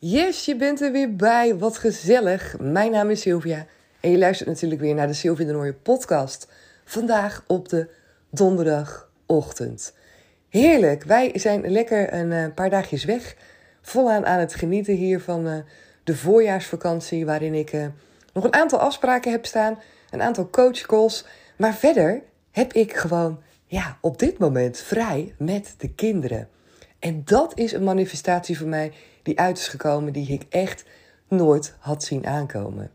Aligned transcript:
Yes, 0.00 0.44
je 0.44 0.56
bent 0.56 0.80
er 0.80 0.92
weer 0.92 1.16
bij. 1.16 1.56
Wat 1.56 1.78
gezellig. 1.78 2.58
Mijn 2.58 2.90
naam 2.90 3.10
is 3.10 3.20
Sylvia 3.20 3.66
en 4.00 4.10
je 4.10 4.18
luistert 4.18 4.48
natuurlijk 4.48 4.80
weer 4.80 4.94
naar 4.94 5.06
de 5.06 5.12
Sylvia 5.12 5.46
de 5.46 5.52
Nooie 5.52 5.74
podcast. 5.74 6.48
Vandaag 6.84 7.44
op 7.46 7.68
de 7.68 7.88
donderdagochtend. 8.30 9.94
Heerlijk. 10.48 11.04
Wij 11.04 11.30
zijn 11.34 11.70
lekker 11.70 12.12
een 12.14 12.32
eh, 12.32 12.54
paar 12.54 12.70
dagjes 12.70 13.04
weg. 13.04 13.36
Volaan 13.82 14.26
aan 14.26 14.38
het 14.38 14.54
genieten 14.54 14.94
hier 14.94 15.20
van 15.20 15.46
eh, 15.46 15.56
de 16.04 16.16
voorjaarsvakantie, 16.16 17.26
waarin 17.26 17.54
ik 17.54 17.72
uh, 17.72 17.86
nog 18.32 18.44
een 18.44 18.54
aantal 18.54 18.78
afspraken 18.78 19.30
heb 19.30 19.46
staan, 19.46 19.78
een 20.10 20.22
aantal 20.22 20.50
coachcalls. 20.50 21.24
Maar 21.56 21.74
verder 21.74 22.22
heb 22.50 22.72
ik 22.72 22.96
gewoon, 22.96 23.42
ja, 23.66 23.98
op 24.00 24.18
dit 24.18 24.38
moment 24.38 24.78
vrij 24.78 25.34
met 25.38 25.74
de 25.78 25.94
kinderen. 25.94 26.48
En 26.98 27.22
dat 27.24 27.58
is 27.58 27.72
een 27.72 27.84
manifestatie 27.84 28.58
voor 28.58 28.68
mij 28.68 28.92
die 29.22 29.38
uit 29.38 29.58
is 29.58 29.68
gekomen, 29.68 30.12
die 30.12 30.32
ik 30.32 30.42
echt 30.48 30.84
nooit 31.28 31.74
had 31.78 32.04
zien 32.04 32.26
aankomen. 32.26 32.90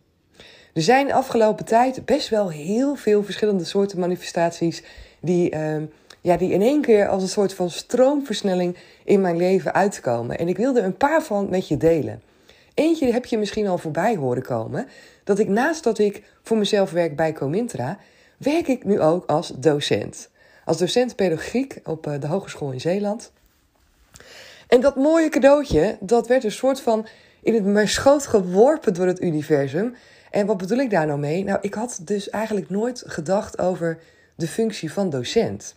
Er 0.73 0.81
zijn 0.81 1.13
afgelopen 1.13 1.65
tijd 1.65 2.05
best 2.05 2.29
wel 2.29 2.49
heel 2.49 2.95
veel 2.95 3.23
verschillende 3.23 3.63
soorten 3.63 3.99
manifestaties 3.99 4.83
die, 5.19 5.55
uh, 5.55 5.75
ja, 6.21 6.37
die 6.37 6.51
in 6.51 6.61
één 6.61 6.81
keer 6.81 7.07
als 7.07 7.21
een 7.21 7.29
soort 7.29 7.53
van 7.53 7.69
stroomversnelling 7.69 8.77
in 9.03 9.21
mijn 9.21 9.37
leven 9.37 9.73
uitkomen. 9.73 10.37
En 10.37 10.47
ik 10.47 10.57
wilde 10.57 10.81
een 10.81 10.97
paar 10.97 11.21
van 11.21 11.49
met 11.49 11.67
je 11.67 11.77
delen. 11.77 12.21
Eentje 12.73 13.11
heb 13.11 13.25
je 13.25 13.37
misschien 13.37 13.67
al 13.67 13.77
voorbij 13.77 14.15
horen 14.15 14.43
komen. 14.43 14.87
Dat 15.23 15.39
ik 15.39 15.47
naast 15.47 15.83
dat 15.83 15.99
ik 15.99 16.23
voor 16.43 16.57
mezelf 16.57 16.91
werk 16.91 17.15
bij 17.15 17.33
Comintra, 17.33 17.97
werk 18.37 18.67
ik 18.67 18.83
nu 18.83 19.01
ook 19.01 19.25
als 19.25 19.53
docent. 19.55 20.29
Als 20.65 20.77
docent 20.77 21.15
pedagogiek 21.15 21.79
op 21.83 22.07
eh, 22.07 22.19
de 22.19 22.27
Hogeschool 22.27 22.71
in 22.71 22.81
Zeeland. 22.81 23.31
En 24.73 24.81
dat 24.81 24.95
mooie 24.95 25.29
cadeautje, 25.29 25.97
dat 25.99 26.27
werd 26.27 26.43
een 26.43 26.51
soort 26.51 26.81
van 26.81 27.07
in 27.41 27.53
het 27.53 27.65
mijn 27.65 27.87
schoot 27.87 28.27
geworpen 28.27 28.93
door 28.93 29.07
het 29.07 29.21
universum. 29.21 29.95
En 30.31 30.45
wat 30.45 30.57
bedoel 30.57 30.77
ik 30.77 30.89
daar 30.89 31.05
nou 31.07 31.19
mee? 31.19 31.43
Nou, 31.43 31.57
ik 31.61 31.73
had 31.73 31.99
dus 32.01 32.29
eigenlijk 32.29 32.69
nooit 32.69 33.03
gedacht 33.05 33.59
over 33.59 33.99
de 34.35 34.47
functie 34.47 34.91
van 34.93 35.09
docent. 35.09 35.75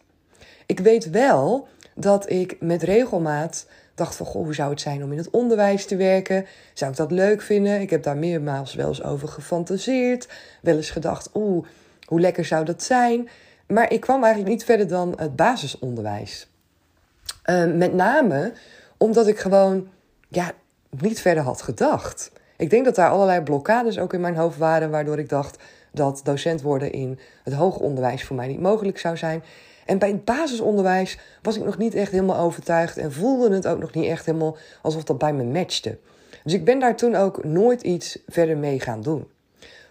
Ik 0.67 0.81
weet 0.81 1.11
wel 1.11 1.69
dat 1.95 2.31
ik 2.31 2.57
met 2.61 2.83
regelmaat 2.83 3.67
dacht 3.95 4.15
van, 4.15 4.27
goh, 4.27 4.45
hoe 4.45 4.55
zou 4.55 4.71
het 4.71 4.81
zijn 4.81 5.05
om 5.05 5.13
in 5.13 5.19
het 5.19 5.31
onderwijs 5.31 5.87
te 5.87 5.97
werken? 5.97 6.47
Zou 6.75 6.91
ik 6.91 6.97
dat 6.97 7.11
leuk 7.11 7.43
vinden? 7.43 7.81
Ik 7.81 7.91
heb 7.91 8.03
daar 8.03 8.17
meermaals 8.17 8.75
wel 8.75 8.89
eens 8.89 9.03
over 9.03 9.29
gefantaseerd. 9.29 10.29
Wel 10.63 10.77
eens 10.77 10.91
gedacht, 10.91 11.31
oeh, 11.35 11.67
hoe 12.07 12.21
lekker 12.21 12.45
zou 12.45 12.65
dat 12.65 12.83
zijn? 12.83 13.29
Maar 13.67 13.93
ik 13.93 14.01
kwam 14.01 14.23
eigenlijk 14.23 14.53
niet 14.53 14.65
verder 14.65 14.89
dan 14.89 15.15
het 15.17 15.37
basisonderwijs. 15.37 16.49
Uh, 17.51 17.75
met 17.75 17.95
name 17.95 18.53
omdat 18.97 19.27
ik 19.27 19.39
gewoon 19.39 19.89
ja, 20.29 20.53
niet 20.91 21.21
verder 21.21 21.43
had 21.43 21.63
gedacht. 21.63 22.33
Ik 22.57 22.71
denk 22.71 22.85
dat 22.85 22.95
daar 22.95 23.11
allerlei 23.11 23.41
blokkades 23.41 23.99
ook 23.99 24.13
in 24.13 24.21
mijn 24.21 24.37
hoofd 24.37 24.59
waren, 24.59 24.91
waardoor 24.91 25.19
ik 25.19 25.29
dacht 25.29 25.59
dat 25.93 26.21
docent 26.25 26.63
worden 26.63 26.93
in 26.93 27.19
het 27.45 27.55
hoger 27.55 27.81
onderwijs 27.81 28.25
voor 28.25 28.37
mij 28.37 28.47
niet 28.47 28.61
mogelijk 28.61 28.99
zou 28.99 29.17
zijn. 29.17 29.43
En 29.87 29.99
bij 29.99 30.09
het 30.09 30.25
basisonderwijs 30.25 31.19
was 31.43 31.57
ik 31.57 31.65
nog 31.65 31.79
niet 31.79 31.95
echt 31.95 32.11
helemaal 32.11 32.39
overtuigd 32.39 32.97
en 32.97 33.13
voelde 33.13 33.55
het 33.55 33.67
ook 33.67 33.79
nog 33.79 33.95
niet 33.95 34.05
echt 34.05 34.27
helemaal 34.27 34.57
alsof 34.83 35.05
dat 35.05 35.19
bij 35.19 35.33
me 35.33 35.45
matchte. 35.45 35.99
Dus 36.45 36.53
ik 36.53 36.65
ben 36.65 36.79
daar 36.79 36.97
toen 36.97 37.15
ook 37.15 37.45
nooit 37.45 37.83
iets 37.83 38.19
verder 38.27 38.57
mee 38.57 38.81
gaan 38.81 39.03
doen. 39.03 39.27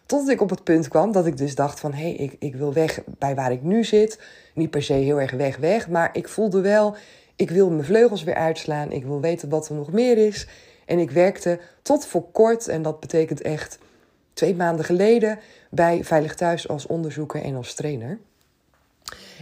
Totdat 0.06 0.30
ik 0.30 0.42
op 0.42 0.50
het 0.50 0.64
punt 0.64 0.88
kwam 0.88 1.12
dat 1.12 1.26
ik 1.26 1.38
dus 1.38 1.56
dacht 1.56 1.80
van... 1.80 1.94
hé, 1.94 2.02
hey, 2.02 2.14
ik, 2.14 2.36
ik 2.40 2.56
wil 2.56 2.74
weg 2.74 3.02
bij 3.18 3.36
waar 3.36 3.52
ik 3.52 3.62
nu 3.62 3.84
zit. 3.84 4.20
Niet 4.54 4.70
per 4.70 4.84
se 4.84 4.94
heel 4.94 5.22
erg 5.22 5.32
weg, 5.32 5.58
weg. 5.58 5.90
Maar 5.90 6.10
ik 6.14 6.28
voelde 6.28 6.62
wel, 6.62 6.96
ik 7.35 7.50
wil 7.50 7.69
mijn 7.69 7.85
vleugels 7.85 8.23
weer 8.23 8.35
uitslaan. 8.35 8.91
Ik 8.91 9.06
wil 9.06 9.22
weten 9.22 9.50
wat 9.50 9.69
er 9.69 9.75
nog 9.75 9.91
meer 9.91 10.18
is. 10.18 10.47
En 10.85 11.00
ik 11.00 11.12
werkte 11.12 11.59
tot 11.81 12.06
voor 12.06 12.31
kort, 12.31 12.68
en 12.68 12.81
dat 12.81 13.00
betekent 13.00 13.41
echt 13.41 13.79
twee 14.34 14.56
maanden 14.56 14.85
geleden... 14.85 15.40
bij 15.69 16.03
Veilig 16.03 16.35
Thuis 16.35 16.68
als 16.68 16.85
onderzoeker 16.85 17.41
en 17.41 17.56
als 17.56 17.73
trainer. 17.73 18.19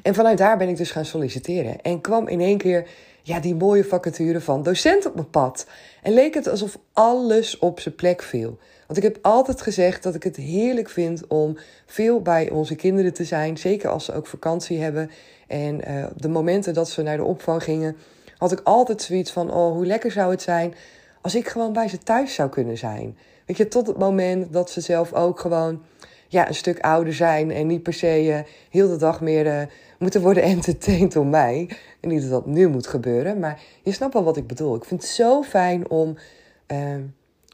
En 0.03 0.15
vanuit 0.15 0.37
daar 0.37 0.57
ben 0.57 0.69
ik 0.69 0.77
dus 0.77 0.91
gaan 0.91 1.05
solliciteren. 1.05 1.81
En 1.81 2.01
kwam 2.01 2.27
in 2.27 2.39
één 2.39 2.57
keer 2.57 2.87
ja, 3.21 3.39
die 3.39 3.55
mooie 3.55 3.83
vacature 3.83 4.41
van 4.41 4.63
docent 4.63 5.05
op 5.05 5.15
mijn 5.15 5.29
pad. 5.29 5.67
En 6.01 6.13
leek 6.13 6.33
het 6.33 6.47
alsof 6.47 6.79
alles 6.93 7.59
op 7.59 7.79
zijn 7.79 7.95
plek 7.95 8.21
viel. 8.21 8.57
Ik 8.97 9.03
heb 9.03 9.17
altijd 9.21 9.61
gezegd 9.61 10.03
dat 10.03 10.15
ik 10.15 10.23
het 10.23 10.35
heerlijk 10.35 10.89
vind 10.89 11.27
om 11.27 11.57
veel 11.85 12.21
bij 12.21 12.49
onze 12.49 12.75
kinderen 12.75 13.13
te 13.13 13.23
zijn. 13.23 13.57
Zeker 13.57 13.89
als 13.89 14.05
ze 14.05 14.13
ook 14.13 14.27
vakantie 14.27 14.81
hebben. 14.81 15.11
En 15.47 15.89
uh, 15.89 16.05
de 16.15 16.29
momenten 16.29 16.73
dat 16.73 16.89
ze 16.89 17.01
naar 17.01 17.17
de 17.17 17.23
opvang 17.23 17.63
gingen, 17.63 17.95
had 18.37 18.51
ik 18.51 18.61
altijd 18.63 19.01
zoiets 19.01 19.31
van: 19.31 19.53
oh, 19.53 19.71
hoe 19.71 19.85
lekker 19.85 20.11
zou 20.11 20.31
het 20.31 20.41
zijn 20.41 20.73
als 21.21 21.35
ik 21.35 21.47
gewoon 21.47 21.73
bij 21.73 21.87
ze 21.87 21.97
thuis 21.97 22.33
zou 22.33 22.49
kunnen 22.49 22.77
zijn. 22.77 23.17
Weet 23.45 23.57
je, 23.57 23.67
tot 23.67 23.87
het 23.87 23.97
moment 23.97 24.53
dat 24.53 24.69
ze 24.69 24.81
zelf 24.81 25.13
ook 25.13 25.39
gewoon 25.39 25.81
ja, 26.27 26.47
een 26.47 26.55
stuk 26.55 26.79
ouder 26.79 27.13
zijn 27.13 27.51
en 27.51 27.67
niet 27.67 27.83
per 27.83 27.93
se 27.93 28.23
uh, 28.23 28.39
heel 28.69 28.87
de 28.87 28.95
dag 28.95 29.21
meer 29.21 29.45
uh, 29.45 29.61
moeten 29.99 30.21
worden 30.21 30.43
entertained 30.55 31.11
door 31.11 31.25
mij. 31.25 31.69
En 31.99 32.09
niet 32.09 32.21
dat 32.21 32.29
dat 32.29 32.45
nu 32.45 32.67
moet 32.67 32.87
gebeuren, 32.87 33.39
maar 33.39 33.61
je 33.83 33.91
snapt 33.91 34.13
wel 34.13 34.23
wat 34.23 34.37
ik 34.37 34.47
bedoel. 34.47 34.75
Ik 34.75 34.85
vind 34.85 35.01
het 35.01 35.09
zo 35.09 35.43
fijn 35.43 35.89
om, 35.89 36.17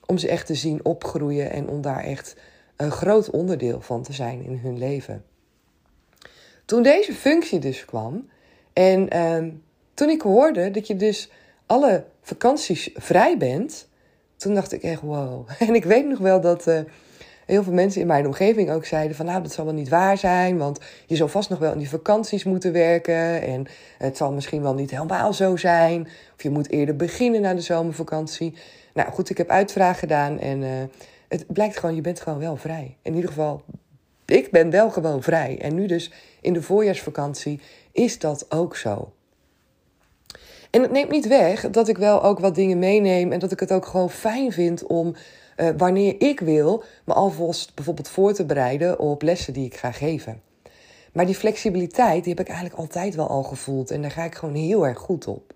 om 0.10 0.18
ze 0.18 0.28
echt 0.28 0.46
te 0.46 0.56
zien 0.56 0.86
opgroeien 0.86 1.52
en 1.52 1.68
om 1.68 1.82
daar 1.82 2.04
echt 2.04 2.36
een 2.76 2.92
groot 2.92 3.30
onderdeel 3.30 3.82
van 3.82 4.04
te 4.04 4.14
zijn 4.14 4.44
in 4.44 4.60
hun 4.64 4.78
leven. 4.78 5.24
Toen 6.66 6.84
deze 6.84 7.14
functie 7.14 7.60
dus 7.60 7.86
kwam 7.86 8.30
en 8.74 9.10
ehm, 9.10 9.50
toen 9.94 10.10
ik 10.10 10.22
hoorde 10.22 10.72
dat 10.72 10.88
je 10.88 10.96
dus 10.96 11.30
alle 11.66 12.06
vakanties 12.22 12.90
vrij 12.94 13.38
bent, 13.38 13.88
Toen 14.36 14.54
dacht 14.54 14.72
ik 14.72 14.84
echt, 14.84 15.02
wow. 15.02 15.48
En 15.68 15.76
ik 15.76 15.84
weet 15.84 16.08
nog 16.08 16.20
wel 16.20 16.42
dat 16.42 16.68
uh, 16.68 16.80
heel 17.50 17.64
veel 17.64 17.74
mensen 17.74 18.02
in 18.02 18.08
mijn 18.08 18.26
omgeving 18.26 18.72
ook 18.72 18.86
zeiden 18.86 19.16
van... 19.16 19.26
nou, 19.26 19.42
dat 19.42 19.54
zal 19.54 19.66
wel 19.66 19.74
niet 19.74 19.90
waar 19.90 20.18
zijn, 20.18 20.58
want 20.58 20.80
je 21.06 21.16
zal 21.16 21.28
vast 21.28 21.50
nog 21.50 21.60
wel 21.60 21.72
in 21.72 21.78
die 21.78 21.90
vakanties 21.90 22.44
moeten 22.44 22.72
werken... 22.72 23.42
en 23.42 23.66
het 23.98 24.18
zal 24.18 24.32
misschien 24.32 24.62
wel 24.62 24.74
niet 24.74 24.92
helemaal 24.92 25.34
zo 25.34 25.56
zijn. 25.56 26.08
Of 26.36 26.44
je 26.44 26.50
moet 26.50 26.70
eerder 26.70 26.96
beginnen 26.96 27.42
na 27.42 27.54
de 27.54 27.62
zomervakantie. 27.62 28.56
Nou 28.94 29.12
goed, 29.12 29.30
ik 29.30 29.38
heb 29.38 29.50
uitvraag 29.50 30.00
gedaan 30.00 30.40
en 30.40 30.62
uh, 30.62 30.70
het 31.28 31.46
blijkt 31.48 31.78
gewoon, 31.78 31.96
je 31.96 32.02
bent 32.02 32.22
gewoon 32.22 32.40
wel 32.40 32.56
vrij. 32.56 32.98
In 33.02 33.14
ieder 33.14 33.30
geval, 33.30 33.64
ik 34.26 34.52
ben 34.52 34.70
wel 34.70 34.90
gewoon 34.90 35.24
vrij. 35.24 35.58
En 35.62 35.76
nu 35.76 35.86
dus 35.86 36.12
in 36.42 36.54
de 36.54 36.62
voorjaarsvakantie 36.62 37.62
is 37.92 38.20
dat 38.20 38.46
ook 38.50 38.76
zo. 38.76 39.12
En 40.70 40.82
het 40.82 40.92
neemt 40.92 41.12
niet 41.12 41.28
weg 41.28 41.70
dat 41.70 41.88
ik 41.88 41.98
wel 41.98 42.24
ook 42.24 42.40
wat 42.40 42.56
dingen 42.56 42.80
meeneem 42.80 43.32
en 43.32 43.40
dat 43.40 43.52
ik 43.52 43.60
het 43.60 43.72
ook 43.72 43.86
gewoon 43.86 44.10
fijn 44.10 44.52
vind 44.52 44.84
om 44.84 45.16
uh, 45.60 45.70
wanneer 45.78 46.16
ik 46.18 46.40
wil 46.40 46.84
me 47.06 47.14
alvast 47.14 47.76
bijvoorbeeld 47.76 48.10
voor 48.10 48.34
te 48.34 48.46
bereiden 48.46 49.00
op 49.00 49.22
lessen 49.22 49.54
die 49.54 49.66
ik 49.66 49.76
ga 49.76 49.92
geven. 49.92 50.42
Maar 51.14 51.26
die 51.26 51.36
flexibiliteit 51.36 52.24
die 52.24 52.34
heb 52.34 52.42
ik 52.42 52.48
eigenlijk 52.48 52.80
altijd 52.80 53.16
wel 53.16 53.28
al 53.28 53.44
gevoeld 53.44 53.92
en 53.92 54.02
daar 54.02 54.12
ga 54.12 54.24
ik 54.24 54.36
gewoon 54.36 54.56
heel 54.56 54.88
erg 54.88 54.98
goed 54.98 55.28
op. 55.28 55.54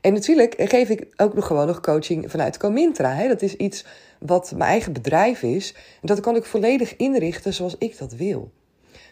En 0.00 0.12
natuurlijk 0.12 0.54
geef 0.58 0.88
ik 0.88 1.06
ook 1.16 1.34
nog 1.34 1.46
gewoon 1.46 1.66
nog 1.66 1.80
coaching 1.80 2.30
vanuit 2.30 2.56
Comintra. 2.56 3.14
Hè? 3.14 3.28
Dat 3.28 3.42
is 3.42 3.56
iets 3.56 3.84
wat 4.18 4.52
mijn 4.56 4.70
eigen 4.70 4.92
bedrijf 4.92 5.42
is. 5.42 5.74
En 5.74 6.06
dat 6.06 6.20
kan 6.20 6.36
ik 6.36 6.44
volledig 6.44 6.96
inrichten 6.96 7.54
zoals 7.54 7.76
ik 7.78 7.98
dat 7.98 8.12
wil. 8.12 8.50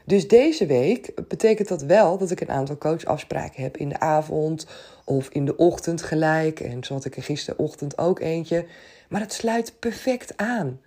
Dus 0.05 0.29
deze 0.29 0.67
week 0.67 1.29
betekent 1.29 1.69
dat 1.69 1.82
wel 1.82 2.19
dat 2.19 2.31
ik 2.31 2.41
een 2.41 2.50
aantal 2.50 2.79
coachafspraken 2.79 3.62
heb 3.62 3.76
in 3.76 3.88
de 3.88 4.00
avond 4.00 4.67
of 5.05 5.29
in 5.29 5.44
de 5.44 5.56
ochtend 5.56 6.02
gelijk. 6.02 6.61
En 6.61 6.85
zo 6.85 6.94
had 6.94 7.05
ik 7.05 7.17
er 7.17 7.23
gisterochtend 7.23 7.99
ook 7.99 8.20
eentje. 8.20 8.64
Maar 9.11 9.21
het 9.21 9.33
sluit 9.33 9.73
perfect 9.79 10.33
aan. 10.37 10.81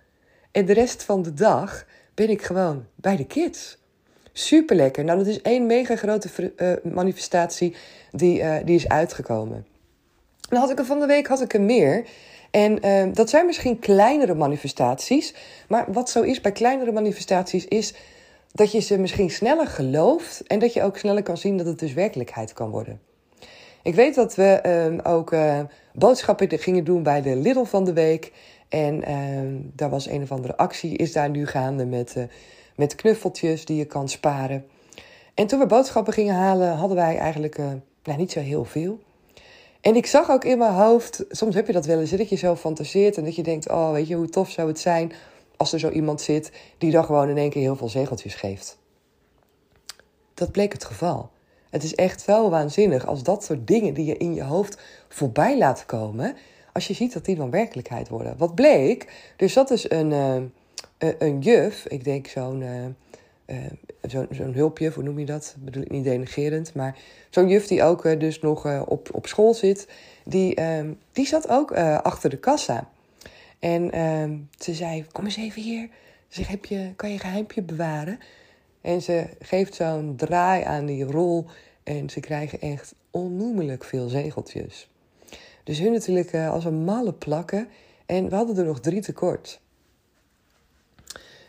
En 0.50 0.64
de 0.64 0.72
rest 0.72 1.02
van 1.02 1.22
de 1.22 1.34
dag 1.34 1.86
ben 2.14 2.30
ik 2.30 2.42
gewoon 2.42 2.84
bij 2.94 3.16
de 3.16 3.26
kids. 3.26 3.78
Super 4.32 4.76
lekker. 4.76 5.04
Nou, 5.04 5.18
dat 5.18 5.26
is 5.26 5.42
één 5.42 5.66
mega 5.66 5.96
grote 5.96 6.52
uh, 6.56 6.92
manifestatie 6.92 7.74
die, 8.10 8.40
uh, 8.40 8.56
die 8.64 8.74
is 8.74 8.88
uitgekomen. 8.88 9.66
Dan 10.48 10.60
had 10.60 10.70
ik 10.70 10.78
er 10.78 10.84
van 10.84 11.00
de 11.00 11.06
week 11.06 11.26
had 11.26 11.40
ik 11.40 11.54
er 11.54 11.60
meer. 11.60 12.06
En 12.50 12.86
uh, 12.86 13.14
dat 13.14 13.30
zijn 13.30 13.46
misschien 13.46 13.78
kleinere 13.78 14.34
manifestaties. 14.34 15.34
Maar 15.68 15.92
wat 15.92 16.10
zo 16.10 16.22
is 16.22 16.40
bij 16.40 16.52
kleinere 16.52 16.92
manifestaties 16.92 17.66
is 17.66 17.94
dat 18.52 18.72
je 18.72 18.80
ze 18.80 18.98
misschien 18.98 19.30
sneller 19.30 19.66
gelooft. 19.66 20.42
En 20.46 20.58
dat 20.58 20.72
je 20.72 20.82
ook 20.82 20.96
sneller 20.96 21.22
kan 21.22 21.36
zien 21.36 21.56
dat 21.56 21.66
het 21.66 21.78
dus 21.78 21.92
werkelijkheid 21.92 22.52
kan 22.52 22.70
worden. 22.70 23.00
Ik 23.84 23.94
weet 23.94 24.14
dat 24.14 24.34
we 24.34 24.60
uh, 25.02 25.12
ook 25.12 25.32
uh, 25.32 25.60
boodschappen 25.92 26.58
gingen 26.58 26.84
doen 26.84 27.02
bij 27.02 27.22
de 27.22 27.36
Lidl 27.36 27.64
van 27.64 27.84
de 27.84 27.92
week. 27.92 28.32
En 28.68 29.02
ehm, 29.02 29.56
daar 29.62 29.90
was 29.90 30.06
een 30.06 30.22
of 30.22 30.32
andere 30.32 30.56
actie, 30.56 30.96
is 30.96 31.12
daar 31.12 31.30
nu 31.30 31.46
gaande 31.46 31.86
met, 31.86 32.14
uh, 32.16 32.24
met 32.76 32.94
knuffeltjes 32.94 33.64
die 33.64 33.76
je 33.76 33.84
kan 33.84 34.08
sparen. 34.08 34.64
En 35.34 35.46
toen 35.46 35.58
we 35.58 35.66
boodschappen 35.66 36.12
gingen 36.12 36.34
halen, 36.34 36.76
hadden 36.76 36.96
wij 36.96 37.18
eigenlijk 37.18 37.58
nou, 38.02 38.18
niet 38.18 38.32
zo 38.32 38.40
heel 38.40 38.64
veel. 38.64 38.98
En 39.80 39.96
ik 39.96 40.06
zag 40.06 40.30
ook 40.30 40.44
in 40.44 40.58
mijn 40.58 40.72
hoofd, 40.72 41.24
soms 41.28 41.54
heb 41.54 41.66
je 41.66 41.72
dat 41.72 41.86
wel 41.86 42.00
eens, 42.00 42.10
dat 42.10 42.28
je 42.28 42.36
zo 42.36 42.56
fantaseert 42.56 43.16
en 43.16 43.24
dat 43.24 43.36
je 43.36 43.42
denkt, 43.42 43.70
oh 43.70 43.92
weet 43.92 44.08
je, 44.08 44.14
hoe 44.14 44.28
tof 44.28 44.50
zou 44.50 44.68
het 44.68 44.78
zijn 44.80 45.12
als 45.56 45.72
er 45.72 45.78
zo 45.78 45.90
iemand 45.90 46.20
zit 46.20 46.52
die 46.78 46.90
dan 46.90 47.04
gewoon 47.04 47.28
in 47.28 47.36
één 47.36 47.50
keer 47.50 47.62
heel 47.62 47.76
veel 47.76 47.88
zegeltjes 47.88 48.34
geeft. 48.34 48.78
Dat 50.34 50.52
bleek 50.52 50.72
het 50.72 50.84
geval. 50.84 51.30
Het 51.74 51.82
is 51.82 51.94
echt 51.94 52.24
wel 52.24 52.50
waanzinnig 52.50 53.06
als 53.06 53.22
dat 53.22 53.44
soort 53.44 53.66
dingen 53.66 53.94
die 53.94 54.04
je 54.04 54.16
in 54.16 54.34
je 54.34 54.42
hoofd 54.42 54.78
voorbij 55.08 55.58
laat 55.58 55.86
komen, 55.86 56.36
als 56.72 56.86
je 56.86 56.94
ziet 56.94 57.12
dat 57.12 57.24
die 57.24 57.36
dan 57.36 57.50
werkelijkheid 57.50 58.08
worden. 58.08 58.34
Wat 58.36 58.54
bleek, 58.54 59.32
dus 59.36 59.52
dat 59.54 59.70
is 59.70 59.90
een, 59.90 60.10
uh, 60.10 61.12
een 61.18 61.40
juf, 61.40 61.86
ik 61.86 62.04
denk 62.04 62.26
zo'n 62.26 62.62
uh, 63.46 63.56
zo'n 64.02 64.28
zo 64.32 64.52
hulpje, 64.52 64.90
hoe 64.90 65.02
noem 65.02 65.18
je 65.18 65.26
dat? 65.26 65.54
Bedoel 65.58 65.82
ik 65.82 65.90
niet 65.90 66.04
denigerend, 66.04 66.74
maar 66.74 66.98
zo'n 67.30 67.48
juf 67.48 67.66
die 67.66 67.82
ook 67.82 68.20
dus 68.20 68.40
nog 68.40 68.86
op, 68.86 69.08
op 69.12 69.26
school 69.26 69.54
zit, 69.54 69.88
die, 70.24 70.54
ehm, 70.54 70.92
die 71.12 71.26
zat 71.26 71.48
ook 71.48 71.72
achter 72.02 72.30
de 72.30 72.38
kassa. 72.38 72.88
En 73.58 73.90
ehm, 73.90 74.36
ze 74.58 74.74
zei, 74.74 75.06
kom 75.12 75.24
eens 75.24 75.36
even 75.36 75.62
hier. 75.62 75.88
Ze 76.28 76.40
zegt, 76.40 76.50
heb 76.50 76.64
je, 76.64 76.92
kan 76.96 77.10
je 77.10 77.18
geheimpje 77.18 77.62
bewaren? 77.62 78.18
En 78.84 79.02
ze 79.02 79.26
geeft 79.38 79.74
zo'n 79.74 80.14
draai 80.16 80.62
aan 80.62 80.86
die 80.86 81.04
rol 81.04 81.46
en 81.82 82.10
ze 82.10 82.20
krijgen 82.20 82.60
echt 82.60 82.94
onnoemelijk 83.10 83.84
veel 83.84 84.08
zegeltjes. 84.08 84.88
Dus 85.62 85.78
hun 85.78 85.92
natuurlijk 85.92 86.32
uh, 86.32 86.50
als 86.50 86.64
een 86.64 86.84
malle 86.84 87.12
plakken. 87.12 87.68
En 88.06 88.28
we 88.28 88.34
hadden 88.34 88.56
er 88.56 88.64
nog 88.64 88.80
drie 88.80 89.00
tekort. 89.00 89.60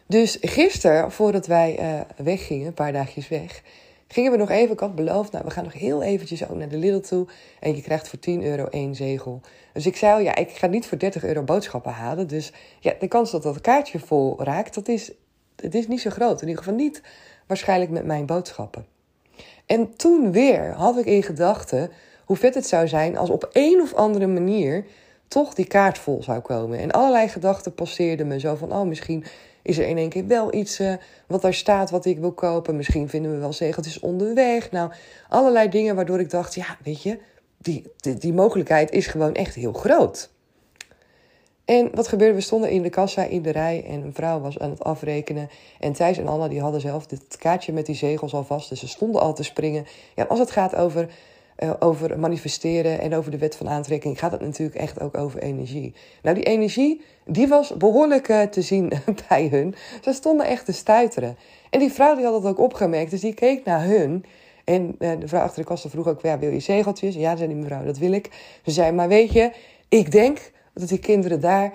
Dus 0.07 0.37
gisteren, 0.41 1.11
voordat 1.11 1.47
wij 1.47 1.79
uh, 1.79 2.01
weggingen, 2.25 2.67
een 2.67 2.73
paar 2.73 2.93
dagjes 2.93 3.27
weg, 3.27 3.61
gingen 4.07 4.31
we 4.31 4.37
nog 4.37 4.49
even, 4.49 4.73
ik 4.73 4.79
had 4.79 4.95
beloofd, 4.95 5.31
nou, 5.31 5.45
we 5.45 5.51
gaan 5.51 5.63
nog 5.63 5.73
heel 5.73 6.03
eventjes 6.03 6.49
ook 6.49 6.57
naar 6.57 6.69
de 6.69 6.77
Lidl 6.77 6.99
toe. 6.99 7.27
En 7.59 7.75
je 7.75 7.81
krijgt 7.81 8.07
voor 8.07 8.19
10 8.19 8.43
euro 8.43 8.65
één 8.65 8.95
zegel. 8.95 9.41
Dus 9.73 9.85
ik 9.85 9.95
zei, 9.95 10.23
ja, 10.23 10.35
ik 10.35 10.49
ga 10.49 10.67
niet 10.67 10.85
voor 10.85 10.97
30 10.97 11.23
euro 11.23 11.43
boodschappen 11.43 11.91
halen. 11.91 12.27
Dus 12.27 12.51
ja, 12.79 12.93
de 12.99 13.07
kans 13.07 13.31
dat 13.31 13.43
dat 13.43 13.61
kaartje 13.61 13.99
vol 13.99 14.43
raakt, 14.43 14.73
dat 14.73 14.87
is, 14.87 15.11
het 15.55 15.75
is 15.75 15.87
niet 15.87 16.01
zo 16.01 16.09
groot. 16.09 16.41
In 16.41 16.47
ieder 16.47 16.63
geval 16.63 16.77
niet 16.77 17.01
waarschijnlijk 17.47 17.91
met 17.91 18.05
mijn 18.05 18.25
boodschappen. 18.25 18.85
En 19.65 19.95
toen 19.95 20.31
weer 20.31 20.73
had 20.73 20.97
ik 20.97 21.05
in 21.05 21.23
gedachten 21.23 21.91
hoe 22.25 22.37
vet 22.37 22.55
het 22.55 22.67
zou 22.67 22.87
zijn 22.87 23.17
als 23.17 23.29
op 23.29 23.49
een 23.53 23.81
of 23.81 23.93
andere 23.93 24.27
manier 24.27 24.85
toch 25.27 25.53
die 25.53 25.65
kaart 25.65 25.97
vol 25.97 26.23
zou 26.23 26.39
komen. 26.39 26.79
En 26.79 26.91
allerlei 26.91 27.27
gedachten 27.27 27.73
passeerden 27.73 28.27
me 28.27 28.39
zo 28.39 28.55
van, 28.55 28.73
oh, 28.73 28.87
misschien 28.87 29.25
is 29.61 29.77
er 29.77 29.87
in 29.87 29.97
één 29.97 30.09
keer 30.09 30.27
wel 30.27 30.53
iets 30.53 30.79
uh, 30.79 30.93
wat 31.27 31.41
daar 31.41 31.53
staat 31.53 31.89
wat 31.89 32.05
ik 32.05 32.19
wil 32.19 32.31
kopen. 32.31 32.75
Misschien 32.75 33.09
vinden 33.09 33.31
we 33.31 33.37
wel 33.37 33.53
zegeltjes 33.53 33.99
onderweg. 33.99 34.71
Nou, 34.71 34.91
allerlei 35.29 35.69
dingen 35.69 35.95
waardoor 35.95 36.19
ik 36.19 36.29
dacht, 36.29 36.55
ja, 36.55 36.77
weet 36.83 37.01
je, 37.01 37.19
die, 37.57 37.91
die 38.19 38.33
mogelijkheid 38.33 38.91
is 38.91 39.07
gewoon 39.07 39.33
echt 39.33 39.55
heel 39.55 39.73
groot. 39.73 40.29
En 41.65 41.89
wat 41.93 42.07
gebeurde? 42.07 42.35
We 42.35 42.41
stonden 42.41 42.69
in 42.69 42.81
de 42.81 42.89
kassa 42.89 43.23
in 43.23 43.41
de 43.41 43.49
rij 43.49 43.85
en 43.87 44.03
een 44.03 44.13
vrouw 44.13 44.39
was 44.39 44.59
aan 44.59 44.69
het 44.69 44.83
afrekenen. 44.83 45.49
En 45.79 45.93
Thijs 45.93 46.17
en 46.17 46.27
Anna 46.27 46.47
die 46.47 46.61
hadden 46.61 46.81
zelf 46.81 47.07
dit 47.07 47.37
kaartje 47.37 47.73
met 47.73 47.85
die 47.85 47.95
zegels 47.95 48.33
al 48.33 48.43
vast. 48.43 48.69
Dus 48.69 48.79
ze 48.79 48.87
stonden 48.87 49.21
al 49.21 49.33
te 49.33 49.43
springen. 49.43 49.85
Ja, 50.15 50.23
als 50.23 50.39
het 50.39 50.51
gaat 50.51 50.75
over, 50.75 51.09
uh, 51.59 51.71
over 51.79 52.19
manifesteren 52.19 52.99
en 52.99 53.15
over 53.15 53.31
de 53.31 53.37
wet 53.37 53.55
van 53.55 53.69
aantrekking, 53.69 54.19
gaat 54.19 54.31
het 54.31 54.41
natuurlijk 54.41 54.77
echt 54.77 55.01
ook 55.01 55.17
over 55.17 55.41
energie. 55.41 55.93
Nou, 56.21 56.35
die 56.35 56.43
energie 56.43 57.01
die 57.25 57.47
was 57.47 57.77
behoorlijk 57.77 58.27
uh, 58.27 58.41
te 58.41 58.61
zien 58.61 58.91
bij 59.29 59.47
hun. 59.47 59.75
Ze 60.01 60.13
stonden 60.13 60.45
echt 60.45 60.65
te 60.65 60.73
stuiteren. 60.73 61.37
En 61.69 61.79
die 61.79 61.91
vrouw 61.91 62.15
die 62.15 62.25
had 62.25 62.41
dat 62.41 62.51
ook 62.51 62.59
opgemerkt, 62.59 63.11
dus 63.11 63.21
die 63.21 63.33
keek 63.33 63.65
naar 63.65 63.83
hun. 63.83 64.25
En 64.63 64.95
uh, 64.99 65.11
de 65.19 65.27
vrouw 65.27 65.41
achter 65.41 65.61
de 65.61 65.67
kassa 65.67 65.89
vroeg 65.89 66.07
ook, 66.07 66.21
ja, 66.21 66.39
wil 66.39 66.51
je 66.51 66.59
zegeltjes? 66.59 67.15
Ja, 67.15 67.35
zei 67.35 67.47
die 67.47 67.57
mevrouw, 67.57 67.85
dat 67.85 67.97
wil 67.97 68.11
ik. 68.11 68.29
Ze 68.65 68.71
zei, 68.71 68.91
maar 68.91 69.07
weet 69.07 69.31
je, 69.31 69.51
ik 69.89 70.11
denk 70.11 70.53
dat 70.75 70.89
die 70.89 70.99
kinderen 70.99 71.39
daar 71.39 71.73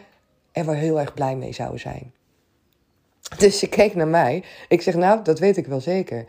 er 0.53 0.65
wel 0.65 0.75
heel 0.75 1.01
erg 1.01 1.15
blij 1.15 1.37
mee 1.37 1.53
zouden 1.53 1.81
zijn. 1.81 2.13
Dus 3.39 3.59
ze 3.59 3.69
keek 3.69 3.95
naar 3.95 4.09
mij. 4.09 4.45
Ik 4.69 4.83
zeg, 4.83 4.95
nou, 4.95 5.23
dat 5.23 5.39
weet 5.39 5.57
ik 5.57 5.67
wel 5.67 5.81
zeker. 5.81 6.27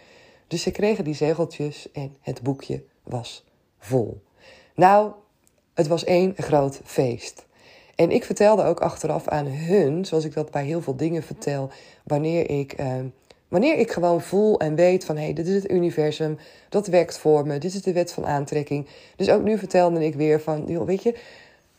Dus 0.47 0.61
ze 0.61 0.71
kregen 0.71 1.03
die 1.03 1.13
zegeltjes 1.13 1.91
en 1.91 2.15
het 2.21 2.41
boekje 2.41 2.83
was 3.03 3.45
vol. 3.79 4.21
Nou, 4.75 5.11
het 5.73 5.87
was 5.87 6.03
één 6.03 6.33
groot 6.37 6.81
feest. 6.83 7.45
En 7.95 8.11
ik 8.11 8.23
vertelde 8.23 8.63
ook 8.63 8.79
achteraf 8.79 9.27
aan 9.27 9.45
hun, 9.47 10.05
zoals 10.05 10.25
ik 10.25 10.33
dat 10.33 10.51
bij 10.51 10.65
heel 10.65 10.81
veel 10.81 10.95
dingen 10.95 11.23
vertel, 11.23 11.69
wanneer 12.03 12.49
ik, 12.49 12.79
uh, 12.79 12.95
wanneer 13.47 13.77
ik 13.77 13.91
gewoon 13.91 14.21
voel 14.21 14.59
en 14.59 14.75
weet 14.75 15.05
van 15.05 15.15
hé, 15.17 15.23
hey, 15.23 15.33
dit 15.33 15.47
is 15.47 15.55
het 15.55 15.71
universum, 15.71 16.37
dat 16.69 16.87
werkt 16.87 17.17
voor 17.17 17.47
me, 17.47 17.57
dit 17.57 17.73
is 17.73 17.81
de 17.81 17.93
wet 17.93 18.13
van 18.13 18.25
aantrekking. 18.25 18.87
Dus 19.15 19.29
ook 19.29 19.43
nu 19.43 19.57
vertelde 19.57 20.05
ik 20.05 20.15
weer 20.15 20.41
van, 20.41 20.63
joh, 20.67 20.85
weet 20.85 21.03
je, 21.03 21.15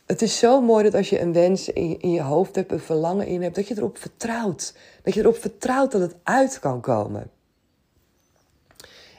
het 0.05 0.21
is 0.21 0.39
zo 0.39 0.61
mooi 0.61 0.83
dat 0.83 0.93
als 0.93 1.09
je 1.09 1.19
een 1.19 1.33
wens 1.33 1.69
in, 1.69 2.11
je 2.11 2.21
hoofd 2.21 2.55
hebt, 2.55 2.71
een 2.71 2.79
verlangen 2.79 3.27
in 3.27 3.41
hebt, 3.41 3.55
dat 3.55 3.67
je 3.67 3.77
erop 3.77 3.97
vertrouwt. 3.97 4.75
Dat 5.03 5.13
je 5.13 5.19
erop 5.19 5.37
vertrouwt 5.37 5.91
dat 5.91 6.01
het 6.01 6.15
uit 6.23 6.59
kan 6.59 6.81
komen. 6.81 7.31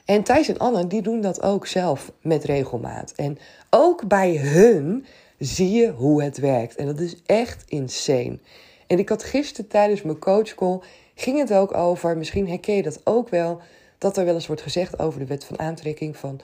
En 0.05 0.23
Thijs 0.23 0.47
en 0.47 0.57
Anne, 0.57 0.87
die 0.87 1.01
doen 1.01 1.21
dat 1.21 1.41
ook 1.41 1.67
zelf 1.67 2.11
met 2.21 2.43
regelmaat. 2.43 3.13
En 3.15 3.37
ook 3.69 4.07
bij 4.07 4.37
hun 4.37 5.05
zie 5.39 5.71
je 5.71 5.91
hoe 5.91 6.23
het 6.23 6.37
werkt. 6.37 6.75
En 6.75 6.85
dat 6.85 6.99
is 6.99 7.21
echt 7.25 7.63
insane. 7.67 8.39
En 8.87 8.99
ik 8.99 9.09
had 9.09 9.23
gisteren 9.23 9.69
tijdens 9.69 10.01
mijn 10.01 10.19
coachcall, 10.19 10.79
ging 11.15 11.39
het 11.39 11.53
ook 11.53 11.73
over, 11.73 12.17
misschien 12.17 12.47
herken 12.47 12.75
je 12.75 12.83
dat 12.83 13.01
ook 13.03 13.29
wel, 13.29 13.61
dat 13.97 14.17
er 14.17 14.25
wel 14.25 14.33
eens 14.33 14.47
wordt 14.47 14.61
gezegd 14.61 14.99
over 14.99 15.19
de 15.19 15.25
wet 15.25 15.43
van 15.43 15.59
aantrekking 15.59 16.17
van, 16.17 16.39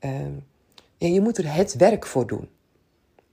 uh, 0.00 0.10
ja, 0.96 1.08
je 1.08 1.20
moet 1.20 1.38
er 1.38 1.54
het 1.54 1.76
werk 1.76 2.06
voor 2.06 2.26
doen. 2.26 2.48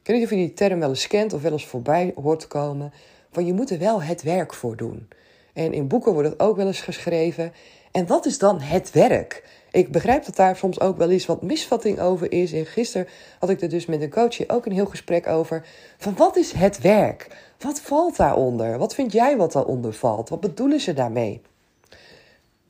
Ik 0.04 0.10
weet 0.10 0.18
niet 0.18 0.26
of 0.26 0.32
je 0.32 0.46
die 0.46 0.54
term 0.54 0.80
wel 0.80 0.90
eens 0.90 1.08
kent 1.08 1.34
of 1.34 1.42
wel 1.42 1.52
eens 1.52 1.66
voorbij 1.66 2.14
hoort 2.16 2.48
komen. 2.48 2.94
Van 3.32 3.46
je 3.46 3.54
moet 3.54 3.70
er 3.70 3.80
wel 3.80 4.02
het 4.02 4.22
werk 4.22 4.54
voor 4.54 4.76
doen. 4.76 5.08
En 5.54 5.74
in 5.74 5.88
boeken 5.88 6.14
wordt 6.14 6.30
het 6.30 6.40
ook 6.40 6.56
wel 6.56 6.68
eens 6.68 6.82
geschreven. 6.82 7.54
En 7.92 8.08
wat 8.08 8.26
is 8.26 8.38
dan 8.38 8.60
het 8.60 8.92
werk? 8.92 9.44
Ik 9.72 9.92
begrijp 9.92 10.26
dat 10.26 10.36
daar 10.36 10.56
soms 10.56 10.80
ook 10.80 10.98
wel 10.98 11.10
eens 11.10 11.26
wat 11.26 11.42
misvatting 11.42 12.00
over 12.00 12.32
is. 12.32 12.54
En 12.54 12.66
gisteren 12.66 13.08
had 13.40 13.50
ik 13.50 13.62
er 13.62 13.70
dus 13.70 13.86
met 13.86 14.02
een 14.02 14.10
coachje 14.10 14.50
ook 14.50 14.66
een 14.66 14.72
heel 14.72 14.86
gesprek 14.86 15.28
over. 15.28 15.66
Van 15.98 16.16
wat 16.16 16.38
is 16.38 16.52
het 16.52 16.82
werk? 16.82 17.28
Wat 17.60 17.82
valt 17.82 18.18
daaronder? 18.18 18.78
Wat 18.78 18.96
vind 18.96 19.12
jij 19.12 19.38
wat 19.38 19.52
daaronder 19.52 19.94
valt? 19.94 20.30
Wat 20.30 20.40
bedoelen 20.40 20.80
ze 20.80 20.94
daarmee? 20.94 21.42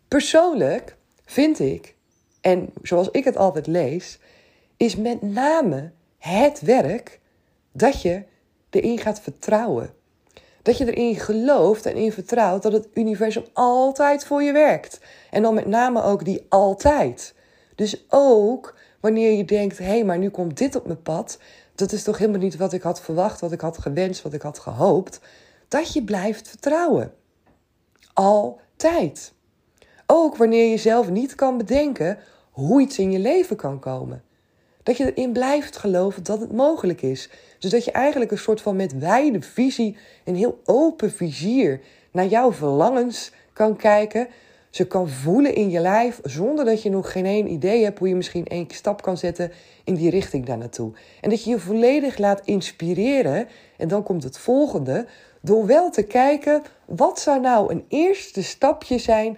Persoonlijk 0.08 0.96
vind 1.26 1.60
ik, 1.60 1.96
en 2.42 2.70
zoals 2.82 3.10
ik 3.12 3.24
het 3.24 3.38
altijd 3.38 3.68
lees, 3.68 4.20
is 4.78 4.96
met 4.96 5.22
name 5.22 5.92
het 6.18 6.62
werk 6.62 7.22
dat 7.74 8.02
je 8.02 8.24
erin 8.70 8.98
gaat 8.98 9.22
vertrouwen. 9.22 9.94
Dat 10.62 10.78
je 10.78 10.94
erin 10.94 11.16
gelooft 11.16 11.86
en 11.86 11.96
in 11.96 12.12
vertrouwt 12.12 12.64
dat 12.64 12.72
het 12.72 12.88
universum 12.94 13.44
altijd 13.54 14.26
voor 14.26 14.44
je 14.44 14.52
werkt. 14.52 15.00
En 15.30 15.42
dan 15.42 15.54
met 15.54 15.66
name 15.66 16.04
ook 16.04 16.26
die 16.26 16.46
altijd. 16.50 17.34
Dus 17.76 18.06
ook 18.10 18.76
wanneer 19.00 19.32
je 19.32 19.46
denkt: 19.46 19.78
hé, 19.78 19.86
hey, 19.86 20.04
maar 20.04 20.18
nu 20.18 20.30
komt 20.30 20.58
dit 20.58 20.76
op 20.76 20.86
mijn 20.86 21.02
pad. 21.02 21.38
Dat 21.76 21.92
is 21.92 22.04
toch 22.04 22.18
helemaal 22.18 22.42
niet 22.42 22.58
wat 22.58 22.74
ik 22.74 22.82
had 22.82 23.02
verwacht, 23.02 23.40
wat 23.40 23.52
ik 23.52 23.62
had 23.62 23.78
gewenst, 23.78 24.22
wat 24.22 24.34
ik 24.34 24.42
had 24.42 24.60
gehoopt. 24.60 25.20
Dat 25.68 25.94
je 25.94 26.04
blijft 26.04 26.48
vertrouwen. 26.48 27.14
Altijd. 28.14 29.34
Ook 30.06 30.38
wanneer 30.38 30.70
je 30.70 30.78
zelf 30.78 31.10
niet 31.10 31.36
kan 31.36 31.58
bedenken 31.58 32.18
hoe 32.52 32.82
iets 32.82 33.00
in 33.00 33.12
je 33.12 33.20
leven 33.20 33.56
kan 33.56 33.80
komen. 33.80 34.24
Dat 34.84 34.98
je 34.98 35.14
erin 35.14 35.32
blijft 35.32 35.78
geloven 35.78 36.24
dat 36.24 36.40
het 36.40 36.52
mogelijk 36.52 37.02
is. 37.02 37.30
Dus 37.60 37.72
dat 37.72 37.86
je 37.86 37.92
eigenlijk 37.92 38.32
een 38.32 38.38
soort 38.38 38.62
van 38.62 38.76
met 38.76 38.98
wijde 38.98 39.42
visie, 39.42 39.98
een 40.24 40.36
heel 40.36 40.60
open 40.64 41.12
vizier 41.12 41.80
naar 42.12 42.26
jouw 42.26 42.52
verlangens 42.52 43.32
kan 43.54 43.76
kijken. 43.76 44.28
Ze 44.70 44.88
kan 44.88 45.10
voelen 45.10 45.56
in 45.56 45.70
je 45.70 45.80
lijf 45.80 46.20
zonder 46.24 46.66
dat 46.66 46.82
je 46.82 46.90
nog 46.90 47.12
geen 47.12 47.26
één 47.26 47.52
idee 47.52 47.84
hebt 47.84 48.00
hoe 48.00 48.08
je 48.08 48.16
misschien 48.16 48.46
één 48.46 48.66
stap 48.68 49.02
kan 49.02 49.18
zetten 49.18 49.52
in 49.84 49.96
die 49.96 50.10
richting 50.10 50.46
daar 50.46 50.58
naartoe. 50.58 50.92
En 51.22 51.30
dat 51.30 51.44
je 51.44 51.50
je 51.50 51.60
volledig 51.60 52.18
laat 52.18 52.42
inspireren. 52.46 53.48
En 53.78 53.88
dan 53.88 54.04
komt 54.04 54.24
het 54.24 54.38
volgende. 54.38 55.06
Door 55.42 55.66
wel 55.66 55.90
te 55.90 56.04
kijken, 56.04 56.62
wat 56.86 57.20
zou 57.20 57.40
nou 57.40 57.72
een 57.72 57.86
eerste 57.88 58.44
stapje 58.44 58.98
zijn 58.98 59.38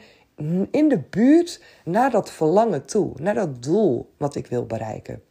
in 0.72 0.90
de 0.90 1.00
buurt 1.10 1.62
naar 1.84 2.12
dat 2.12 2.32
verlangen 2.32 2.86
toe, 2.86 3.12
naar 3.16 3.34
dat 3.34 3.64
doel 3.64 4.10
wat 4.18 4.36
ik 4.36 4.48
wil 4.48 4.66
bereiken. 4.66 5.22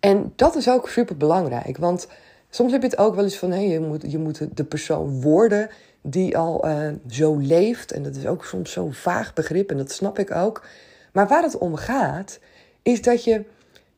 En 0.00 0.32
dat 0.36 0.56
is 0.56 0.68
ook 0.68 0.88
super 0.88 1.16
belangrijk, 1.16 1.76
want 1.76 2.08
soms 2.50 2.72
heb 2.72 2.82
je 2.82 2.88
het 2.88 2.98
ook 2.98 3.14
wel 3.14 3.24
eens 3.24 3.38
van 3.38 3.50
hé, 3.50 3.60
je, 3.60 3.80
moet, 3.80 4.10
je 4.10 4.18
moet 4.18 4.56
de 4.56 4.64
persoon 4.64 5.20
worden 5.20 5.70
die 6.02 6.36
al 6.38 6.68
uh, 6.68 6.88
zo 7.08 7.36
leeft. 7.36 7.92
En 7.92 8.02
dat 8.02 8.16
is 8.16 8.26
ook 8.26 8.44
soms 8.44 8.72
zo'n 8.72 8.92
vaag 8.92 9.34
begrip 9.34 9.70
en 9.70 9.76
dat 9.76 9.92
snap 9.92 10.18
ik 10.18 10.34
ook. 10.34 10.66
Maar 11.12 11.28
waar 11.28 11.42
het 11.42 11.58
om 11.58 11.76
gaat, 11.76 12.38
is 12.82 13.02
dat 13.02 13.24
je 13.24 13.44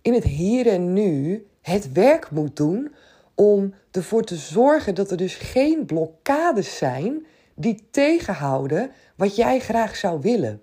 in 0.02 0.14
het 0.14 0.24
hier 0.24 0.66
en 0.66 0.92
nu 0.92 1.46
het 1.60 1.92
werk 1.92 2.30
moet 2.30 2.56
doen 2.56 2.94
om 3.34 3.74
ervoor 3.90 4.24
te 4.24 4.36
zorgen 4.36 4.94
dat 4.94 5.10
er 5.10 5.16
dus 5.16 5.34
geen 5.34 5.86
blokkades 5.86 6.76
zijn 6.76 7.26
die 7.54 7.84
tegenhouden 7.90 8.90
wat 9.16 9.36
jij 9.36 9.60
graag 9.60 9.96
zou 9.96 10.20
willen. 10.20 10.60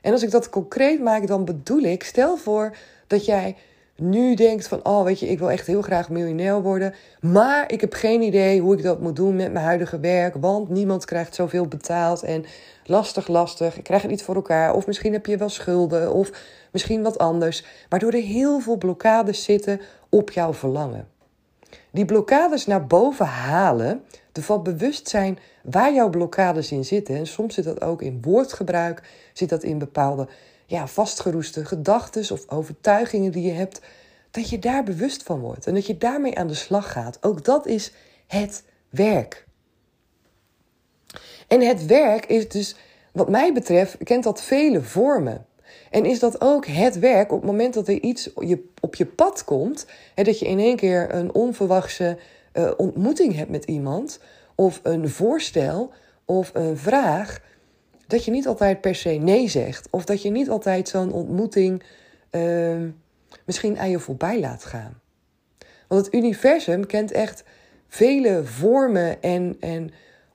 En 0.00 0.12
als 0.12 0.22
ik 0.22 0.30
dat 0.30 0.50
concreet 0.50 1.00
maak, 1.00 1.26
dan 1.26 1.44
bedoel 1.44 1.82
ik, 1.82 2.04
stel 2.04 2.36
voor 2.36 2.76
dat 3.06 3.24
jij 3.24 3.56
nu 4.00 4.34
denkt 4.34 4.68
van, 4.68 4.84
oh 4.84 5.04
weet 5.04 5.20
je, 5.20 5.28
ik 5.28 5.38
wil 5.38 5.50
echt 5.50 5.66
heel 5.66 5.82
graag 5.82 6.10
miljonair 6.10 6.62
worden, 6.62 6.94
maar 7.20 7.72
ik 7.72 7.80
heb 7.80 7.92
geen 7.92 8.22
idee 8.22 8.60
hoe 8.60 8.76
ik 8.76 8.82
dat 8.82 9.00
moet 9.00 9.16
doen 9.16 9.36
met 9.36 9.52
mijn 9.52 9.64
huidige 9.64 10.00
werk, 10.00 10.34
want 10.34 10.68
niemand 10.68 11.04
krijgt 11.04 11.34
zoveel 11.34 11.66
betaald 11.66 12.22
en 12.22 12.44
lastig, 12.84 13.28
lastig, 13.28 13.76
ik 13.76 13.84
krijg 13.84 14.02
het 14.02 14.10
niet 14.10 14.22
voor 14.22 14.34
elkaar, 14.34 14.74
of 14.74 14.86
misschien 14.86 15.12
heb 15.12 15.26
je 15.26 15.36
wel 15.36 15.48
schulden, 15.48 16.12
of 16.12 16.30
misschien 16.72 17.02
wat 17.02 17.18
anders, 17.18 17.64
waardoor 17.88 18.12
er 18.12 18.22
heel 18.22 18.60
veel 18.60 18.76
blokkades 18.76 19.44
zitten 19.44 19.80
op 20.08 20.30
jouw 20.30 20.54
verlangen. 20.54 21.08
Die 21.90 22.04
blokkades 22.04 22.66
naar 22.66 22.86
boven 22.86 23.26
halen, 23.26 24.02
ervan 24.32 24.62
bewust 24.62 25.08
zijn 25.08 25.38
waar 25.62 25.94
jouw 25.94 26.10
blokkades 26.10 26.72
in 26.72 26.84
zitten. 26.84 27.16
En 27.16 27.26
soms 27.26 27.54
zit 27.54 27.64
dat 27.64 27.80
ook 27.82 28.02
in 28.02 28.18
woordgebruik, 28.22 29.02
zit 29.32 29.48
dat 29.48 29.62
in 29.62 29.78
bepaalde 29.78 30.28
ja, 30.70 30.86
vastgeroeste 30.86 31.64
gedachten 31.64 32.32
of 32.32 32.48
overtuigingen 32.48 33.32
die 33.32 33.42
je 33.42 33.52
hebt. 33.52 33.80
Dat 34.30 34.48
je 34.50 34.58
daar 34.58 34.84
bewust 34.84 35.22
van 35.22 35.40
wordt 35.40 35.66
en 35.66 35.74
dat 35.74 35.86
je 35.86 35.98
daarmee 35.98 36.38
aan 36.38 36.46
de 36.46 36.54
slag 36.54 36.92
gaat. 36.92 37.18
Ook 37.20 37.44
dat 37.44 37.66
is 37.66 37.92
het 38.26 38.64
werk. 38.88 39.46
En 41.48 41.60
het 41.60 41.86
werk 41.86 42.26
is 42.26 42.48
dus, 42.48 42.76
wat 43.12 43.28
mij 43.28 43.52
betreft, 43.52 43.96
kent 44.04 44.24
dat 44.24 44.42
vele 44.42 44.82
vormen. 44.82 45.46
En 45.90 46.04
is 46.04 46.18
dat 46.18 46.40
ook 46.40 46.66
het 46.66 46.98
werk 46.98 47.32
op 47.32 47.38
het 47.40 47.50
moment 47.50 47.74
dat 47.74 47.88
er 47.88 48.00
iets 48.00 48.32
op 48.80 48.94
je 48.94 49.06
pad 49.06 49.44
komt, 49.44 49.86
hè, 50.14 50.22
dat 50.22 50.38
je 50.38 50.46
in 50.46 50.58
één 50.58 50.76
keer 50.76 51.14
een 51.14 51.34
onverwachte 51.34 52.18
uh, 52.52 52.70
ontmoeting 52.76 53.34
hebt 53.34 53.50
met 53.50 53.64
iemand, 53.64 54.20
of 54.54 54.80
een 54.82 55.08
voorstel 55.08 55.92
of 56.24 56.50
een 56.54 56.76
vraag, 56.76 57.40
dat 58.10 58.24
je 58.24 58.30
niet 58.30 58.46
altijd 58.46 58.80
per 58.80 58.94
se 58.94 59.10
nee 59.10 59.48
zegt. 59.48 59.88
Of 59.90 60.04
dat 60.04 60.22
je 60.22 60.30
niet 60.30 60.50
altijd 60.50 60.88
zo'n 60.88 61.12
ontmoeting 61.12 61.82
uh, 62.30 62.76
misschien 63.44 63.78
aan 63.78 63.90
je 63.90 63.98
voorbij 63.98 64.40
laat 64.40 64.64
gaan. 64.64 65.00
Want 65.88 66.04
het 66.04 66.14
universum 66.14 66.86
kent 66.86 67.12
echt 67.12 67.44
vele 67.88 68.44
vormen 68.44 69.22
en, 69.22 69.56
en 69.60 69.90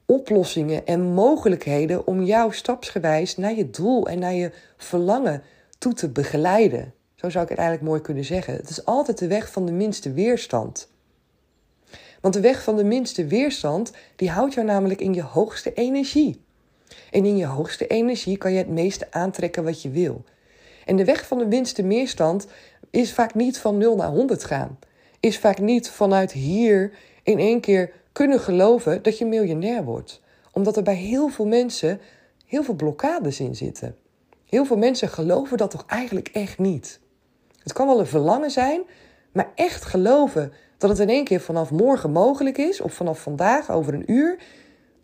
oplossingen 0.06 0.86
en 0.86 1.02
mogelijkheden 1.02 2.08
om 2.08 2.24
jou 2.24 2.54
stapsgewijs 2.54 3.38
naar 3.38 3.56
je 3.56 3.70
doel 3.70 4.08
en 4.08 4.20
naar 4.20 4.34
je 4.34 4.52
verlangen 4.78 5.44
toe 5.78 5.94
te 5.94 6.10
begeleiden. 6.10 6.94
Zo 7.16 7.30
zou 7.30 7.44
ik 7.44 7.50
het 7.50 7.60
eigenlijk 7.60 7.90
mooi 7.90 8.02
kunnen 8.02 8.26
zeggen. 8.26 8.56
Het 8.56 8.70
is 8.70 8.86
altijd 8.86 9.18
de 9.18 9.28
weg 9.28 9.52
van 9.52 9.66
de 9.66 9.72
minste 9.72 10.12
weerstand. 10.12 10.90
Want 12.22 12.34
de 12.34 12.42
weg 12.42 12.64
van 12.64 12.76
de 12.76 12.84
minste 12.84 13.26
weerstand, 13.26 13.92
die 14.16 14.30
houdt 14.30 14.54
jou 14.54 14.66
namelijk 14.66 15.02
in 15.02 15.14
je 15.14 15.24
hoogste 15.24 15.74
energie. 15.74 16.45
En 17.12 17.26
in 17.26 17.38
je 17.38 17.46
hoogste 17.46 17.88
energie 17.88 18.38
kan 18.38 18.52
je 18.52 18.58
het 18.58 18.70
meeste 18.70 19.08
aantrekken 19.12 19.64
wat 19.64 19.82
je 19.82 19.90
wil. 19.90 20.24
En 20.86 20.96
de 20.96 21.06
weg 21.06 21.28
van 21.28 21.38
de 21.38 21.46
minste 21.46 21.88
weerstand 21.88 22.48
is 22.90 23.14
vaak 23.14 23.34
niet 23.34 23.58
van 23.58 23.78
0 23.78 23.96
naar 23.96 24.10
100 24.10 24.44
gaan. 24.44 24.80
Is 25.20 25.40
vaak 25.40 25.60
niet 25.60 25.90
vanuit 25.90 26.32
hier 26.32 26.92
in 27.24 27.40
één 27.40 27.60
keer 27.60 27.92
kunnen 28.12 28.40
geloven 28.40 29.04
dat 29.04 29.18
je 29.18 29.26
miljonair 29.26 29.84
wordt. 29.84 30.22
Omdat 30.52 30.78
er 30.78 30.84
bij 30.84 30.96
heel 30.96 31.30
veel 31.30 31.46
mensen 31.46 32.00
heel 32.46 32.64
veel 32.64 32.74
blokkades 32.74 33.40
in 33.40 33.56
zitten. 33.56 33.96
Heel 34.46 34.66
veel 34.66 34.78
mensen 34.78 35.10
geloven 35.10 35.58
dat 35.58 35.72
toch 35.72 35.84
eigenlijk 35.88 36.28
echt 36.28 36.60
niet. 36.60 37.00
Het 37.64 37.74
kan 37.74 37.88
wel 37.88 38.00
een 38.00 38.08
verlangen 38.08 38.52
zijn, 38.52 38.82
maar 39.32 39.52
echt 39.56 39.86
geloven 39.86 40.54
dat 40.78 40.90
het 40.90 41.00
in 41.00 41.10
één 41.10 41.24
keer 41.24 41.42
vanaf 41.42 41.72
morgen 41.72 42.12
mogelijk 42.12 42.58
is, 42.58 42.82
of 42.82 42.94
vanaf 42.94 43.22
vandaag 43.22 43.72
over 43.72 43.94
een 43.94 44.12
uur, 44.12 44.38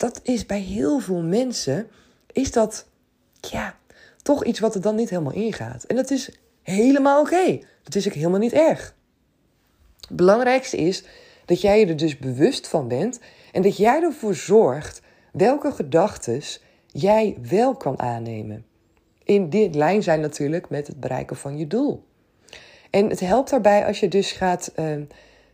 dat 0.02 0.20
is 0.22 0.46
bij 0.46 0.60
heel 0.60 0.98
veel 0.98 1.22
mensen, 1.22 1.88
is 2.32 2.52
dat, 2.52 2.86
ja, 3.40 3.76
toch 4.22 4.44
iets 4.44 4.60
wat 4.60 4.74
er 4.74 4.80
dan 4.80 4.94
niet 4.94 5.10
helemaal 5.10 5.32
ingaat. 5.32 5.84
En 5.84 5.96
dat 5.96 6.10
is 6.10 6.30
helemaal 6.62 7.20
oké. 7.20 7.60
Dat 7.82 7.94
is 7.94 8.06
ook 8.06 8.12
helemaal 8.12 8.38
niet 8.38 8.52
erg. 8.52 8.94
Het 10.00 10.16
belangrijkste 10.16 10.76
is 10.76 11.04
dat 11.44 11.60
jij 11.60 11.80
je 11.80 11.86
er 11.86 11.96
dus 11.96 12.18
bewust 12.18 12.68
van 12.68 12.88
bent 12.88 13.20
en 13.52 13.62
dat 13.62 13.76
jij 13.76 14.02
ervoor 14.02 14.34
zorgt 14.34 15.00
welke 15.32 15.72
gedachten 15.72 16.42
jij 16.86 17.36
wel 17.48 17.76
kan 17.76 17.98
aannemen. 17.98 18.64
In 19.24 19.50
dit 19.50 19.74
lijn 19.74 20.02
zijn 20.02 20.20
natuurlijk 20.20 20.70
met 20.70 20.86
het 20.86 21.00
bereiken 21.00 21.36
van 21.36 21.58
je 21.58 21.66
doel. 21.66 22.04
En 22.90 23.08
het 23.08 23.20
helpt 23.20 23.50
daarbij 23.50 23.86
als 23.86 24.00
je 24.00 24.08
dus 24.08 24.32
gaat, 24.32 24.72
uh, 24.78 24.94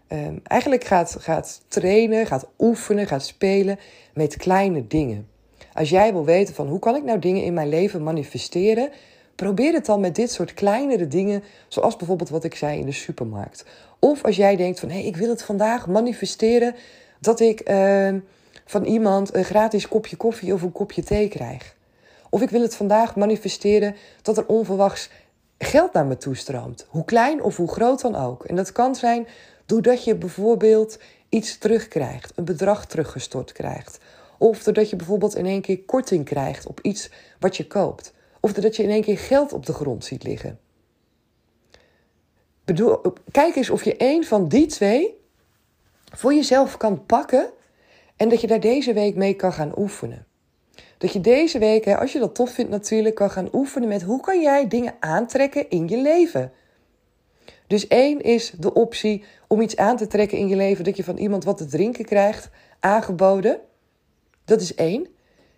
uh, 0.09 0.27
eigenlijk 0.43 0.85
gaat, 0.85 1.17
gaat 1.19 1.61
trainen, 1.69 2.27
gaat 2.27 2.49
oefenen, 2.59 3.07
gaat 3.07 3.25
spelen 3.25 3.79
met 4.15 4.37
kleine 4.37 4.87
dingen. 4.87 5.29
Als 5.73 5.91
jij 5.91 6.13
wil 6.13 6.25
weten 6.25 6.55
van 6.55 6.69
hoe 6.69 6.79
kan 6.79 6.97
ik 6.97 7.05
nou 7.05 7.19
dingen 7.19 7.43
in 7.43 7.55
mijn 7.55 7.69
leven 7.69 8.03
manifesteren, 8.03 8.91
probeer 9.35 9.73
het 9.73 9.87
dan 9.87 10.01
met 10.01 10.15
dit 10.15 10.33
soort 10.33 10.55
kleinere 10.55 11.09
dingen, 11.09 11.43
zoals 11.69 11.97
bijvoorbeeld 11.97 12.29
wat 12.29 12.45
ik 12.45 12.55
zei 12.55 12.79
in 12.79 12.87
de 12.87 12.93
supermarkt. 12.93 13.65
Of 13.99 14.25
als 14.25 14.37
jij 14.37 14.57
denkt 14.57 14.81
van 14.81 14.89
hé, 14.89 14.95
hey, 14.95 15.05
ik 15.05 15.17
wil 15.17 15.29
het 15.29 15.43
vandaag 15.43 15.87
manifesteren 15.87 16.75
dat 17.21 17.41
ik 17.41 17.71
uh, 17.71 18.15
van 18.65 18.85
iemand 18.85 19.35
een 19.35 19.45
gratis 19.45 19.89
kopje 19.89 20.17
koffie 20.17 20.53
of 20.53 20.63
een 20.63 20.73
kopje 20.73 21.03
thee 21.03 21.29
krijg. 21.29 21.77
Of 22.31 22.43
ik 22.43 22.51
wil 22.51 22.61
het 22.61 22.77
vandaag 22.77 23.17
manifesteren 23.17 23.97
dat 24.23 24.37
er 24.37 24.47
onverwachts 24.47 25.11
geld 25.59 25.93
naar 25.93 26.07
me 26.07 26.17
toestroomt. 26.17 26.87
Hoe 26.89 27.05
klein 27.05 27.43
of 27.43 27.57
hoe 27.57 27.71
groot 27.71 28.01
dan 28.01 28.17
ook. 28.17 28.45
En 28.45 28.57
dat 28.57 28.73
kan 28.73 28.95
zijn 28.95 29.27
doordat 29.69 30.05
je 30.05 30.15
bijvoorbeeld 30.15 30.99
iets 31.29 31.59
terugkrijgt, 31.59 32.33
een 32.35 32.45
bedrag 32.45 32.87
teruggestort 32.87 33.53
krijgt. 33.53 33.99
Of 34.39 34.63
doordat 34.63 34.91
je 34.91 34.97
bijvoorbeeld 34.97 35.37
in 35.37 35.47
één 35.47 35.61
keer 35.61 35.79
korting 35.79 36.25
krijgt 36.25 36.67
op 36.67 36.81
iets 36.81 37.11
wat 37.39 37.57
je 37.57 37.67
koopt. 37.67 38.13
Of 38.41 38.53
doordat 38.53 38.77
je 38.77 38.83
in 38.83 38.91
één 38.91 39.03
keer 39.03 39.19
geld 39.19 39.53
op 39.53 39.67
de 39.67 39.73
grond 39.73 40.05
ziet 40.05 40.23
liggen. 40.23 40.59
Bedoel, 42.65 43.01
kijk 43.31 43.57
eens 43.57 43.71
of 43.71 43.85
je 43.85 43.97
één 43.97 44.25
van 44.25 44.49
die 44.49 44.67
twee 44.67 45.21
voor 46.13 46.35
jezelf 46.35 46.77
kan 46.77 47.07
pakken 47.07 47.51
en 48.17 48.29
dat 48.29 48.41
je 48.41 48.47
daar 48.47 48.61
deze 48.61 48.93
week 48.93 49.15
mee 49.15 49.35
kan 49.35 49.53
gaan 49.53 49.79
oefenen. 49.79 50.27
dat 50.99 51.13
je 51.13 51.21
deze 51.21 51.59
week, 51.59 51.89
als 51.89 52.13
je 52.13 52.19
dat 52.19 52.35
tof 52.35 52.51
vindt 52.51 52.71
natuurlijk, 52.71 53.15
kan 53.15 53.31
gaan 53.31 53.49
oefenen 53.53 53.89
met 53.89 54.03
hoe 54.03 54.21
kan 54.21 54.41
jij 54.41 54.69
dingen 54.69 54.95
aantrekken 55.01 55.71
in 55.71 55.89
je 55.89 55.97
leven. 55.97 56.53
Dus 57.69 57.87
één 57.87 58.21
is 58.21 58.53
de 58.59 58.75
optie 58.75 59.25
om 59.47 59.61
iets 59.61 59.77
aan 59.77 59.97
te 59.97 60.07
trekken 60.07 60.39
in 60.39 60.49
je 60.49 60.57
leven 60.57 60.85
dat 60.85 60.97
je 60.97 61.05
van 61.05 61.17
iemand 61.17 61.45
wat 61.45 61.57
te 61.57 61.67
drinken 61.67 62.05
krijgt 62.05 62.51
aangeboden. 62.81 63.61
Dat 64.45 64.61
is 64.61 64.75
één. 64.75 65.07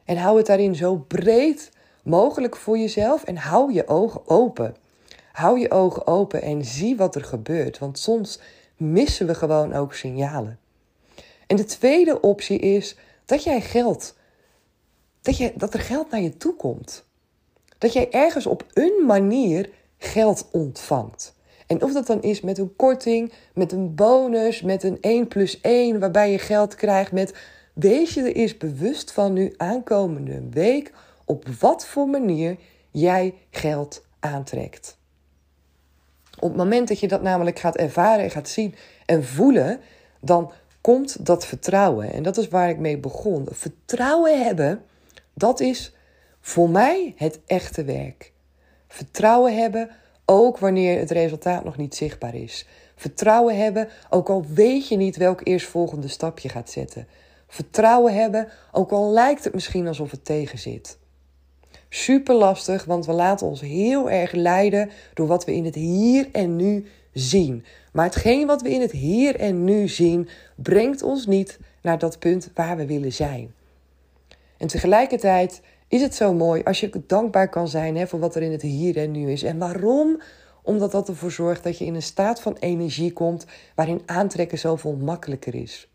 En 0.04 0.16
hou 0.16 0.36
het 0.36 0.46
daarin 0.46 0.74
zo 0.74 0.96
breed 0.96 1.70
mogelijk 2.02 2.56
voor 2.56 2.78
jezelf 2.78 3.24
en 3.24 3.36
hou 3.36 3.72
je 3.72 3.86
ogen 3.86 4.28
open. 4.28 4.76
Hou 5.32 5.58
je 5.58 5.70
ogen 5.70 6.06
open 6.06 6.42
en 6.42 6.64
zie 6.64 6.96
wat 6.96 7.14
er 7.14 7.24
gebeurt, 7.24 7.78
want 7.78 7.98
soms 7.98 8.40
missen 8.76 9.26
we 9.26 9.34
gewoon 9.34 9.72
ook 9.72 9.94
signalen. 9.94 10.58
En 11.46 11.56
de 11.56 11.64
tweede 11.64 12.20
optie 12.20 12.58
is 12.58 12.96
dat 13.24 13.44
jij 13.44 13.60
geld, 13.60 14.16
dat, 15.22 15.36
je, 15.36 15.52
dat 15.56 15.74
er 15.74 15.80
geld 15.80 16.10
naar 16.10 16.20
je 16.20 16.36
toe 16.36 16.56
komt. 16.56 17.04
Dat 17.78 17.92
jij 17.92 18.10
ergens 18.10 18.46
op 18.46 18.64
een 18.72 19.04
manier 19.06 19.70
geld 19.98 20.48
ontvangt. 20.52 21.34
En 21.70 21.82
of 21.82 21.92
dat 21.92 22.06
dan 22.06 22.22
is 22.22 22.40
met 22.40 22.58
een 22.58 22.76
korting, 22.76 23.32
met 23.54 23.72
een 23.72 23.94
bonus, 23.94 24.62
met 24.62 24.82
een 24.82 24.98
1 25.00 25.28
plus 25.28 25.60
1 25.60 26.00
waarbij 26.00 26.30
je 26.30 26.38
geld 26.38 26.74
krijgt 26.74 27.12
met 27.12 27.34
wees 27.72 28.14
je 28.14 28.20
er 28.22 28.34
eens 28.34 28.56
bewust 28.56 29.12
van 29.12 29.32
nu 29.32 29.54
aankomende 29.56 30.42
week 30.50 30.92
op 31.24 31.48
wat 31.60 31.86
voor 31.86 32.08
manier 32.08 32.56
jij 32.90 33.34
geld 33.50 34.04
aantrekt. 34.20 34.98
Op 36.38 36.48
het 36.48 36.56
moment 36.56 36.88
dat 36.88 37.00
je 37.00 37.08
dat 37.08 37.22
namelijk 37.22 37.58
gaat 37.58 37.76
ervaren 37.76 38.24
en 38.24 38.30
gaat 38.30 38.48
zien 38.48 38.74
en 39.06 39.24
voelen, 39.24 39.80
dan 40.20 40.52
komt 40.80 41.26
dat 41.26 41.46
vertrouwen. 41.46 42.12
En 42.12 42.22
dat 42.22 42.36
is 42.36 42.48
waar 42.48 42.68
ik 42.68 42.78
mee 42.78 42.98
begon. 42.98 43.46
Vertrouwen 43.50 44.44
hebben, 44.44 44.82
dat 45.34 45.60
is 45.60 45.94
voor 46.40 46.70
mij 46.70 47.14
het 47.16 47.40
echte 47.46 47.84
werk. 47.84 48.32
Vertrouwen 48.88 49.56
hebben, 49.56 49.90
ook 50.30 50.58
wanneer 50.58 50.98
het 50.98 51.10
resultaat 51.10 51.64
nog 51.64 51.76
niet 51.76 51.94
zichtbaar 51.94 52.34
is. 52.34 52.66
Vertrouwen 52.96 53.56
hebben, 53.56 53.88
ook 54.10 54.28
al 54.28 54.44
weet 54.54 54.88
je 54.88 54.96
niet 54.96 55.16
welk 55.16 55.40
eerstvolgende 55.44 56.08
stap 56.08 56.38
je 56.38 56.48
gaat 56.48 56.70
zetten. 56.70 57.06
Vertrouwen 57.48 58.14
hebben, 58.14 58.48
ook 58.72 58.90
al 58.90 59.10
lijkt 59.10 59.44
het 59.44 59.54
misschien 59.54 59.86
alsof 59.86 60.10
het 60.10 60.24
tegen 60.24 60.58
zit. 60.58 60.98
Super 61.88 62.34
lastig, 62.34 62.84
want 62.84 63.06
we 63.06 63.12
laten 63.12 63.46
ons 63.46 63.60
heel 63.60 64.10
erg 64.10 64.32
leiden 64.32 64.90
door 65.14 65.26
wat 65.26 65.44
we 65.44 65.54
in 65.54 65.64
het 65.64 65.74
hier 65.74 66.28
en 66.32 66.56
nu 66.56 66.86
zien. 67.12 67.64
Maar 67.92 68.04
hetgeen 68.04 68.46
wat 68.46 68.62
we 68.62 68.70
in 68.70 68.80
het 68.80 68.92
hier 68.92 69.36
en 69.36 69.64
nu 69.64 69.88
zien, 69.88 70.28
brengt 70.56 71.02
ons 71.02 71.26
niet 71.26 71.58
naar 71.82 71.98
dat 71.98 72.18
punt 72.18 72.50
waar 72.54 72.76
we 72.76 72.86
willen 72.86 73.12
zijn. 73.12 73.54
En 74.56 74.66
tegelijkertijd 74.66 75.60
is 75.90 76.02
het 76.02 76.14
zo 76.14 76.34
mooi 76.34 76.62
als 76.62 76.80
je 76.80 77.02
dankbaar 77.06 77.48
kan 77.48 77.68
zijn 77.68 77.96
hè, 77.96 78.06
voor 78.06 78.20
wat 78.20 78.34
er 78.34 78.42
in 78.42 78.52
het 78.52 78.62
hier 78.62 78.96
en 78.96 79.10
nu 79.10 79.30
is. 79.30 79.42
En 79.42 79.58
waarom? 79.58 80.20
Omdat 80.62 80.92
dat 80.92 81.08
ervoor 81.08 81.30
zorgt 81.30 81.64
dat 81.64 81.78
je 81.78 81.84
in 81.84 81.94
een 81.94 82.02
staat 82.02 82.40
van 82.40 82.56
energie 82.60 83.12
komt 83.12 83.46
waarin 83.74 84.02
aantrekken 84.06 84.58
zoveel 84.58 84.96
makkelijker 84.96 85.54
is. 85.54 85.88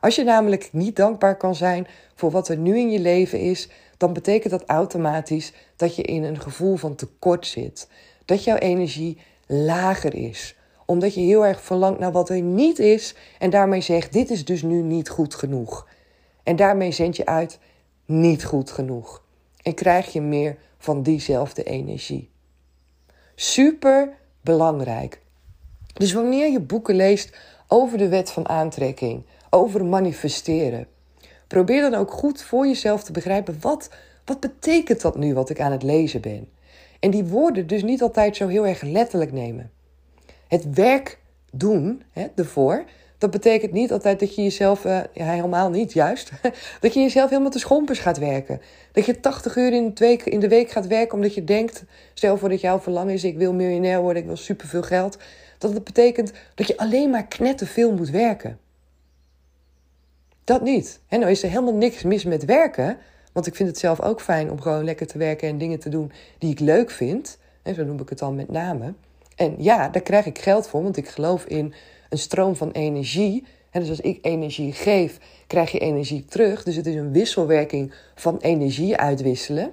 Als 0.00 0.16
je 0.16 0.24
namelijk 0.24 0.68
niet 0.72 0.96
dankbaar 0.96 1.36
kan 1.36 1.54
zijn 1.54 1.86
voor 2.14 2.30
wat 2.30 2.48
er 2.48 2.56
nu 2.56 2.78
in 2.78 2.90
je 2.90 2.98
leven 2.98 3.40
is, 3.40 3.68
dan 3.96 4.12
betekent 4.12 4.52
dat 4.52 4.64
automatisch 4.66 5.52
dat 5.76 5.96
je 5.96 6.02
in 6.02 6.24
een 6.24 6.40
gevoel 6.40 6.76
van 6.76 6.94
tekort 6.94 7.46
zit. 7.46 7.88
Dat 8.24 8.44
jouw 8.44 8.56
energie 8.56 9.18
lager 9.46 10.14
is. 10.14 10.56
Omdat 10.86 11.14
je 11.14 11.20
heel 11.20 11.46
erg 11.46 11.62
verlangt 11.62 11.98
naar 11.98 12.12
wat 12.12 12.28
er 12.28 12.40
niet 12.40 12.78
is 12.78 13.14
en 13.38 13.50
daarmee 13.50 13.80
zegt: 13.80 14.12
dit 14.12 14.30
is 14.30 14.44
dus 14.44 14.62
nu 14.62 14.82
niet 14.82 15.08
goed 15.08 15.34
genoeg. 15.34 15.88
En 16.42 16.56
daarmee 16.56 16.92
zend 16.92 17.16
je 17.16 17.26
uit: 17.26 17.58
niet 18.08 18.44
goed 18.44 18.70
genoeg. 18.70 19.22
En 19.62 19.74
krijg 19.74 20.12
je 20.12 20.20
meer 20.20 20.56
van 20.78 21.02
diezelfde 21.02 21.62
energie. 21.62 22.30
Super 23.34 24.12
belangrijk. 24.40 25.20
Dus 25.92 26.12
wanneer 26.12 26.50
je 26.50 26.60
boeken 26.60 26.94
leest 26.94 27.36
over 27.66 27.98
de 27.98 28.08
wet 28.08 28.30
van 28.30 28.48
aantrekking, 28.48 29.22
over 29.50 29.84
manifesteren, 29.84 30.86
probeer 31.46 31.80
dan 31.80 31.94
ook 31.94 32.12
goed 32.12 32.42
voor 32.42 32.66
jezelf 32.66 33.02
te 33.04 33.12
begrijpen 33.12 33.58
wat, 33.60 33.90
wat 34.24 34.40
betekent 34.40 35.00
dat 35.00 35.16
nu 35.16 35.34
wat 35.34 35.50
ik 35.50 35.60
aan 35.60 35.72
het 35.72 35.82
lezen 35.82 36.20
ben. 36.20 36.48
En 37.00 37.10
die 37.10 37.24
woorden 37.24 37.66
dus 37.66 37.82
niet 37.82 38.02
altijd 38.02 38.36
zo 38.36 38.48
heel 38.48 38.66
erg 38.66 38.82
letterlijk 38.82 39.32
nemen. 39.32 39.70
Het 40.48 40.74
werk 40.74 41.18
doen 41.52 42.02
hè, 42.10 42.26
ervoor, 42.34 42.84
dat 43.18 43.30
betekent 43.30 43.72
niet 43.72 43.92
altijd 43.92 44.20
dat 44.20 44.34
je 44.34 44.42
jezelf, 44.42 44.82
ja, 44.82 45.06
helemaal 45.12 45.70
niet 45.70 45.92
juist, 45.92 46.30
dat 46.80 46.94
je 46.94 47.00
jezelf 47.00 47.30
helemaal 47.30 47.50
te 47.50 47.58
schompers 47.58 47.98
gaat 47.98 48.18
werken. 48.18 48.60
Dat 48.92 49.06
je 49.06 49.20
80 49.20 49.56
uur 49.56 49.72
in 49.72 49.94
de, 49.94 50.04
week, 50.04 50.24
in 50.24 50.40
de 50.40 50.48
week 50.48 50.70
gaat 50.70 50.86
werken 50.86 51.14
omdat 51.14 51.34
je 51.34 51.44
denkt, 51.44 51.84
stel 52.14 52.36
voor 52.36 52.48
dat 52.48 52.60
jouw 52.60 52.80
verlangen 52.80 53.14
is, 53.14 53.24
ik 53.24 53.36
wil 53.36 53.52
miljonair 53.52 54.00
worden, 54.00 54.22
ik 54.22 54.28
wil 54.28 54.36
superveel 54.36 54.82
geld. 54.82 55.18
Dat 55.58 55.84
betekent 55.84 56.32
dat 56.54 56.66
je 56.66 56.76
alleen 56.76 57.10
maar 57.10 57.26
knetterveel 57.26 57.92
moet 57.92 58.10
werken. 58.10 58.58
Dat 60.44 60.62
niet. 60.62 61.00
En 61.08 61.20
nou 61.20 61.32
is 61.32 61.42
er 61.42 61.48
helemaal 61.48 61.74
niks 61.74 62.02
mis 62.02 62.24
met 62.24 62.44
werken. 62.44 62.96
Want 63.32 63.46
ik 63.46 63.56
vind 63.56 63.68
het 63.68 63.78
zelf 63.78 64.00
ook 64.00 64.20
fijn 64.20 64.50
om 64.50 64.60
gewoon 64.60 64.84
lekker 64.84 65.06
te 65.06 65.18
werken 65.18 65.48
en 65.48 65.58
dingen 65.58 65.78
te 65.78 65.88
doen 65.88 66.12
die 66.38 66.50
ik 66.50 66.60
leuk 66.60 66.90
vind. 66.90 67.38
En 67.62 67.74
zo 67.74 67.84
noem 67.84 68.00
ik 68.00 68.08
het 68.08 68.18
dan 68.18 68.34
met 68.34 68.50
name. 68.50 68.94
En 69.36 69.54
ja, 69.58 69.88
daar 69.88 70.02
krijg 70.02 70.26
ik 70.26 70.38
geld 70.38 70.68
voor, 70.68 70.82
want 70.82 70.96
ik 70.96 71.08
geloof 71.08 71.44
in 71.44 71.74
een 72.08 72.18
stroom 72.18 72.56
van 72.56 72.70
energie. 72.70 73.46
En 73.70 73.80
dus 73.80 73.88
als 73.88 74.00
ik 74.00 74.18
energie 74.22 74.72
geef, 74.72 75.18
krijg 75.46 75.70
je 75.70 75.78
energie 75.78 76.24
terug. 76.24 76.62
Dus 76.62 76.76
het 76.76 76.86
is 76.86 76.94
een 76.94 77.12
wisselwerking 77.12 77.92
van 78.14 78.38
energie 78.38 78.96
uitwisselen. 78.96 79.72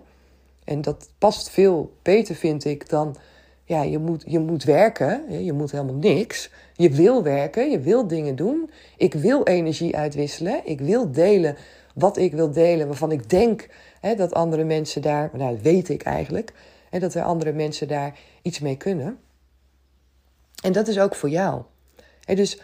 En 0.63 0.81
dat 0.81 1.09
past 1.17 1.49
veel 1.49 1.93
beter, 2.01 2.35
vind 2.35 2.65
ik, 2.65 2.89
dan 2.89 3.15
ja, 3.63 3.83
je 3.83 3.97
moet, 3.97 4.23
je 4.27 4.39
moet 4.39 4.63
werken. 4.63 5.43
Je 5.43 5.53
moet 5.53 5.71
helemaal 5.71 5.95
niks. 5.95 6.49
Je 6.73 6.89
wil 6.89 7.23
werken, 7.23 7.71
je 7.71 7.79
wil 7.79 8.07
dingen 8.07 8.35
doen. 8.35 8.69
Ik 8.97 9.13
wil 9.13 9.43
energie 9.43 9.97
uitwisselen. 9.97 10.61
Ik 10.63 10.81
wil 10.81 11.11
delen 11.11 11.55
wat 11.95 12.17
ik 12.17 12.33
wil 12.33 12.51
delen, 12.51 12.87
waarvan 12.87 13.11
ik 13.11 13.29
denk 13.29 13.67
hè, 13.99 14.15
dat 14.15 14.33
andere 14.33 14.63
mensen 14.63 15.01
daar, 15.01 15.29
nou 15.33 15.53
dat 15.53 15.61
weet 15.61 15.89
ik 15.89 16.03
eigenlijk, 16.03 16.53
hè, 16.89 16.99
dat 16.99 17.13
er 17.13 17.23
andere 17.23 17.51
mensen 17.51 17.87
daar 17.87 18.19
iets 18.41 18.59
mee 18.59 18.77
kunnen. 18.77 19.19
En 20.63 20.71
dat 20.71 20.87
is 20.87 20.99
ook 20.99 21.15
voor 21.15 21.29
jou. 21.29 21.61
Dus 22.25 22.59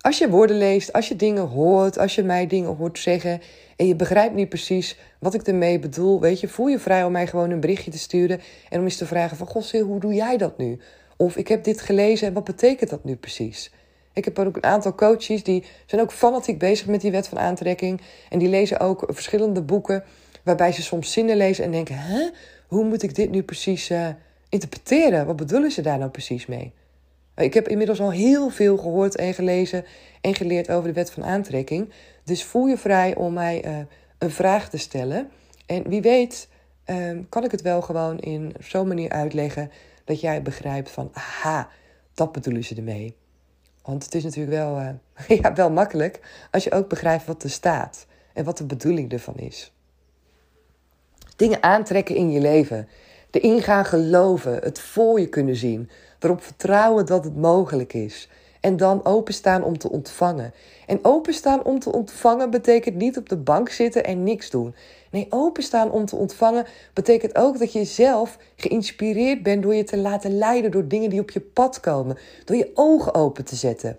als 0.00 0.18
je 0.18 0.28
woorden 0.28 0.58
leest, 0.58 0.92
als 0.92 1.08
je 1.08 1.16
dingen 1.16 1.46
hoort, 1.46 1.98
als 1.98 2.14
je 2.14 2.22
mij 2.22 2.46
dingen 2.46 2.76
hoort 2.76 2.98
zeggen 2.98 3.40
en 3.76 3.86
je 3.86 3.96
begrijpt 3.96 4.34
niet 4.34 4.48
precies 4.48 4.98
wat 5.18 5.34
ik 5.34 5.46
ermee 5.46 5.78
bedoel, 5.78 6.20
weet 6.20 6.40
je, 6.40 6.48
voel 6.48 6.66
je 6.66 6.78
vrij 6.78 7.04
om 7.04 7.12
mij 7.12 7.26
gewoon 7.26 7.50
een 7.50 7.60
berichtje 7.60 7.90
te 7.90 7.98
sturen 7.98 8.40
en 8.68 8.78
om 8.78 8.84
eens 8.84 8.96
te 8.96 9.06
vragen 9.06 9.36
van, 9.36 9.46
goh, 9.46 9.82
hoe 9.82 10.00
doe 10.00 10.14
jij 10.14 10.36
dat 10.36 10.58
nu? 10.58 10.78
Of 11.16 11.36
ik 11.36 11.48
heb 11.48 11.64
dit 11.64 11.80
gelezen 11.80 12.26
en 12.26 12.34
wat 12.34 12.44
betekent 12.44 12.90
dat 12.90 13.04
nu 13.04 13.16
precies? 13.16 13.70
Ik 14.12 14.24
heb 14.24 14.38
ook 14.38 14.56
een 14.56 14.64
aantal 14.64 14.94
coaches 14.94 15.42
die 15.42 15.64
zijn 15.86 16.00
ook 16.00 16.12
fanatiek 16.12 16.58
bezig 16.58 16.86
met 16.86 17.00
die 17.00 17.10
wet 17.10 17.28
van 17.28 17.38
aantrekking. 17.38 18.00
En 18.28 18.38
die 18.38 18.48
lezen 18.48 18.80
ook 18.80 19.04
verschillende 19.08 19.62
boeken 19.62 20.04
waarbij 20.42 20.72
ze 20.72 20.82
soms 20.82 21.12
zinnen 21.12 21.36
lezen 21.36 21.64
en 21.64 21.70
denken: 21.70 21.98
hè, 21.98 22.28
hoe 22.66 22.84
moet 22.84 23.02
ik 23.02 23.14
dit 23.14 23.30
nu 23.30 23.42
precies 23.42 23.90
uh, 23.90 24.08
interpreteren? 24.48 25.26
Wat 25.26 25.36
bedoelen 25.36 25.70
ze 25.70 25.82
daar 25.82 25.98
nou 25.98 26.10
precies 26.10 26.46
mee? 26.46 26.72
Ik 27.36 27.54
heb 27.54 27.68
inmiddels 27.68 28.00
al 28.00 28.10
heel 28.12 28.50
veel 28.50 28.76
gehoord 28.76 29.16
en 29.16 29.34
gelezen 29.34 29.84
en 30.20 30.34
geleerd 30.34 30.70
over 30.70 30.88
de 30.88 30.94
wet 30.94 31.10
van 31.10 31.24
aantrekking. 31.24 31.92
Dus 32.24 32.44
voel 32.44 32.66
je 32.66 32.78
vrij 32.78 33.14
om 33.14 33.32
mij 33.32 33.66
uh, 33.66 33.78
een 34.18 34.30
vraag 34.30 34.68
te 34.68 34.78
stellen. 34.78 35.30
En 35.66 35.88
wie 35.88 36.02
weet, 36.02 36.48
uh, 36.86 37.18
kan 37.28 37.44
ik 37.44 37.50
het 37.50 37.62
wel 37.62 37.82
gewoon 37.82 38.18
in 38.18 38.54
zo'n 38.60 38.88
manier 38.88 39.10
uitleggen 39.10 39.70
dat 40.04 40.20
jij 40.20 40.42
begrijpt 40.42 40.90
van, 40.90 41.10
aha, 41.12 41.68
dat 42.14 42.32
bedoelen 42.32 42.64
ze 42.64 42.74
ermee. 42.74 43.16
Want 43.82 44.04
het 44.04 44.14
is 44.14 44.24
natuurlijk 44.24 44.56
wel, 44.56 44.80
uh, 44.80 45.38
ja, 45.40 45.54
wel 45.54 45.70
makkelijk 45.70 46.46
als 46.50 46.64
je 46.64 46.72
ook 46.72 46.88
begrijpt 46.88 47.24
wat 47.24 47.42
er 47.42 47.50
staat 47.50 48.06
en 48.32 48.44
wat 48.44 48.58
de 48.58 48.64
bedoeling 48.64 49.12
ervan 49.12 49.36
is. 49.36 49.72
Dingen 51.36 51.62
aantrekken 51.62 52.16
in 52.16 52.30
je 52.30 52.40
leven, 52.40 52.88
erin 53.34 53.62
gaan 53.62 53.84
geloven, 53.84 54.58
het 54.62 54.80
voor 54.80 55.20
je 55.20 55.28
kunnen 55.28 55.56
zien, 55.56 55.90
erop 56.18 56.42
vertrouwen 56.42 57.06
dat 57.06 57.24
het 57.24 57.36
mogelijk 57.36 57.92
is. 57.92 58.28
En 58.60 58.76
dan 58.76 59.04
openstaan 59.04 59.62
om 59.62 59.78
te 59.78 59.90
ontvangen. 59.90 60.52
En 60.86 60.98
openstaan 61.02 61.64
om 61.64 61.78
te 61.78 61.92
ontvangen 61.92 62.50
betekent 62.50 62.96
niet 62.96 63.16
op 63.16 63.28
de 63.28 63.36
bank 63.36 63.68
zitten 63.68 64.04
en 64.04 64.22
niks 64.22 64.50
doen. 64.50 64.74
Nee, 65.10 65.26
openstaan 65.30 65.90
om 65.90 66.04
te 66.04 66.16
ontvangen 66.16 66.66
betekent 66.92 67.36
ook 67.36 67.58
dat 67.58 67.72
je 67.72 67.84
zelf 67.84 68.38
geïnspireerd 68.56 69.42
bent 69.42 69.62
door 69.62 69.74
je 69.74 69.84
te 69.84 69.98
laten 69.98 70.38
leiden 70.38 70.70
door 70.70 70.88
dingen 70.88 71.10
die 71.10 71.20
op 71.20 71.30
je 71.30 71.40
pad 71.40 71.80
komen. 71.80 72.18
Door 72.44 72.56
je 72.56 72.70
ogen 72.74 73.14
open 73.14 73.44
te 73.44 73.56
zetten. 73.56 73.98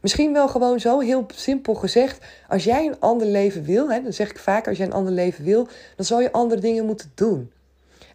Misschien 0.00 0.32
wel 0.32 0.48
gewoon 0.48 0.80
zo 0.80 1.00
heel 1.00 1.26
simpel 1.34 1.74
gezegd. 1.74 2.24
Als 2.48 2.64
jij 2.64 2.86
een 2.86 3.00
ander 3.00 3.26
leven 3.26 3.64
wil, 3.64 3.90
hè, 3.90 4.02
dan 4.02 4.12
zeg 4.12 4.30
ik 4.30 4.38
vaak: 4.38 4.68
als 4.68 4.76
jij 4.76 4.86
een 4.86 4.92
ander 4.92 5.12
leven 5.12 5.44
wil, 5.44 5.68
dan 5.96 6.06
zal 6.06 6.20
je 6.20 6.32
andere 6.32 6.60
dingen 6.60 6.86
moeten 6.86 7.12
doen. 7.14 7.50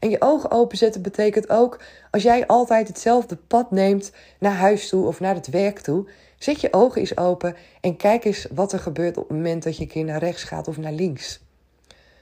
En 0.02 0.10
je 0.10 0.22
ogen 0.22 0.52
openzetten 0.52 1.02
betekent 1.02 1.50
ook, 1.50 1.80
als 2.12 2.24
jij 2.24 2.48
altijd 2.48 2.88
hetzelfde 2.88 3.36
pad 3.36 3.72
neemt 3.72 4.12
naar 4.40 4.56
huis 4.56 4.90
toe 4.90 5.06
of 5.06 5.20
naar 5.20 5.36
het 5.36 5.50
werk 5.50 5.80
toe, 5.80 6.08
zet 6.38 6.62
je 6.62 6.74
ogen 6.74 7.02
eens 7.02 7.18
open 7.18 7.56
en 7.82 7.98
kijk 7.98 8.26
eens 8.26 8.48
wat 8.54 8.74
er 8.74 8.80
gebeurt 8.80 9.18
op 9.18 9.28
het 9.28 9.38
moment 9.38 9.64
dat 9.64 9.78
je 9.78 9.82
een 9.82 9.90
keer 9.90 10.04
naar 10.04 10.20
rechts 10.20 10.44
gaat 10.44 10.68
of 10.68 10.78
naar 10.78 10.92
links. 10.92 11.42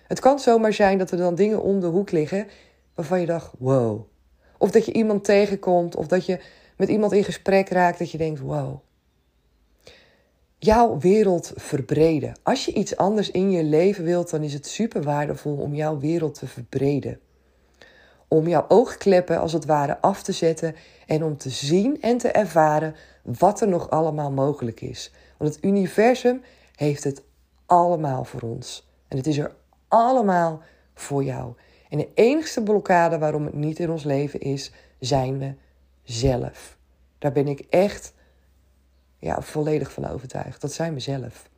Het 0.07 0.19
kan 0.19 0.39
zomaar 0.39 0.73
zijn 0.73 0.97
dat 0.97 1.11
er 1.11 1.17
dan 1.17 1.35
dingen 1.35 1.61
om 1.61 1.79
de 1.79 1.87
hoek 1.87 2.11
liggen 2.11 2.47
waarvan 2.95 3.19
je 3.19 3.25
dacht: 3.25 3.51
wow. 3.59 4.01
Of 4.57 4.71
dat 4.71 4.85
je 4.85 4.93
iemand 4.93 5.23
tegenkomt, 5.23 5.95
of 5.95 6.07
dat 6.07 6.25
je 6.25 6.39
met 6.77 6.89
iemand 6.89 7.11
in 7.11 7.23
gesprek 7.23 7.69
raakt 7.69 7.99
dat 7.99 8.11
je 8.11 8.17
denkt: 8.17 8.39
wow. 8.39 8.79
Jouw 10.57 10.97
wereld 10.97 11.51
verbreden. 11.55 12.33
Als 12.43 12.65
je 12.65 12.73
iets 12.73 12.97
anders 12.97 13.31
in 13.31 13.51
je 13.51 13.63
leven 13.63 14.03
wilt, 14.03 14.29
dan 14.29 14.43
is 14.43 14.53
het 14.53 14.67
super 14.67 15.03
waardevol 15.03 15.55
om 15.55 15.75
jouw 15.75 15.99
wereld 15.99 16.33
te 16.33 16.47
verbreden. 16.47 17.19
Om 18.29 18.47
jouw 18.47 18.65
oogkleppen 18.67 19.39
als 19.39 19.53
het 19.53 19.65
ware 19.65 20.01
af 20.01 20.23
te 20.23 20.31
zetten 20.31 20.75
en 21.05 21.23
om 21.23 21.37
te 21.37 21.49
zien 21.49 22.01
en 22.01 22.17
te 22.17 22.31
ervaren 22.31 22.95
wat 23.23 23.61
er 23.61 23.67
nog 23.67 23.89
allemaal 23.89 24.31
mogelijk 24.31 24.81
is. 24.81 25.11
Want 25.37 25.53
het 25.55 25.63
universum 25.63 26.41
heeft 26.75 27.03
het 27.03 27.23
allemaal 27.65 28.23
voor 28.23 28.41
ons. 28.41 28.89
En 29.07 29.17
het 29.17 29.27
is 29.27 29.37
er 29.37 29.55
allemaal 29.87 30.61
voor 30.93 31.23
jou. 31.23 31.53
En 31.89 31.97
de 31.97 32.09
enigste 32.13 32.63
blokkade 32.63 33.17
waarom 33.17 33.45
het 33.45 33.53
niet 33.53 33.79
in 33.79 33.89
ons 33.89 34.03
leven 34.03 34.39
is, 34.39 34.71
zijn 34.99 35.37
we 35.37 35.53
zelf. 36.03 36.77
Daar 37.17 37.31
ben 37.31 37.47
ik 37.47 37.59
echt 37.69 38.13
ja, 39.17 39.41
volledig 39.41 39.91
van 39.91 40.09
overtuigd. 40.09 40.61
Dat 40.61 40.73
zijn 40.73 40.93
we 40.93 40.99
zelf. 40.99 41.49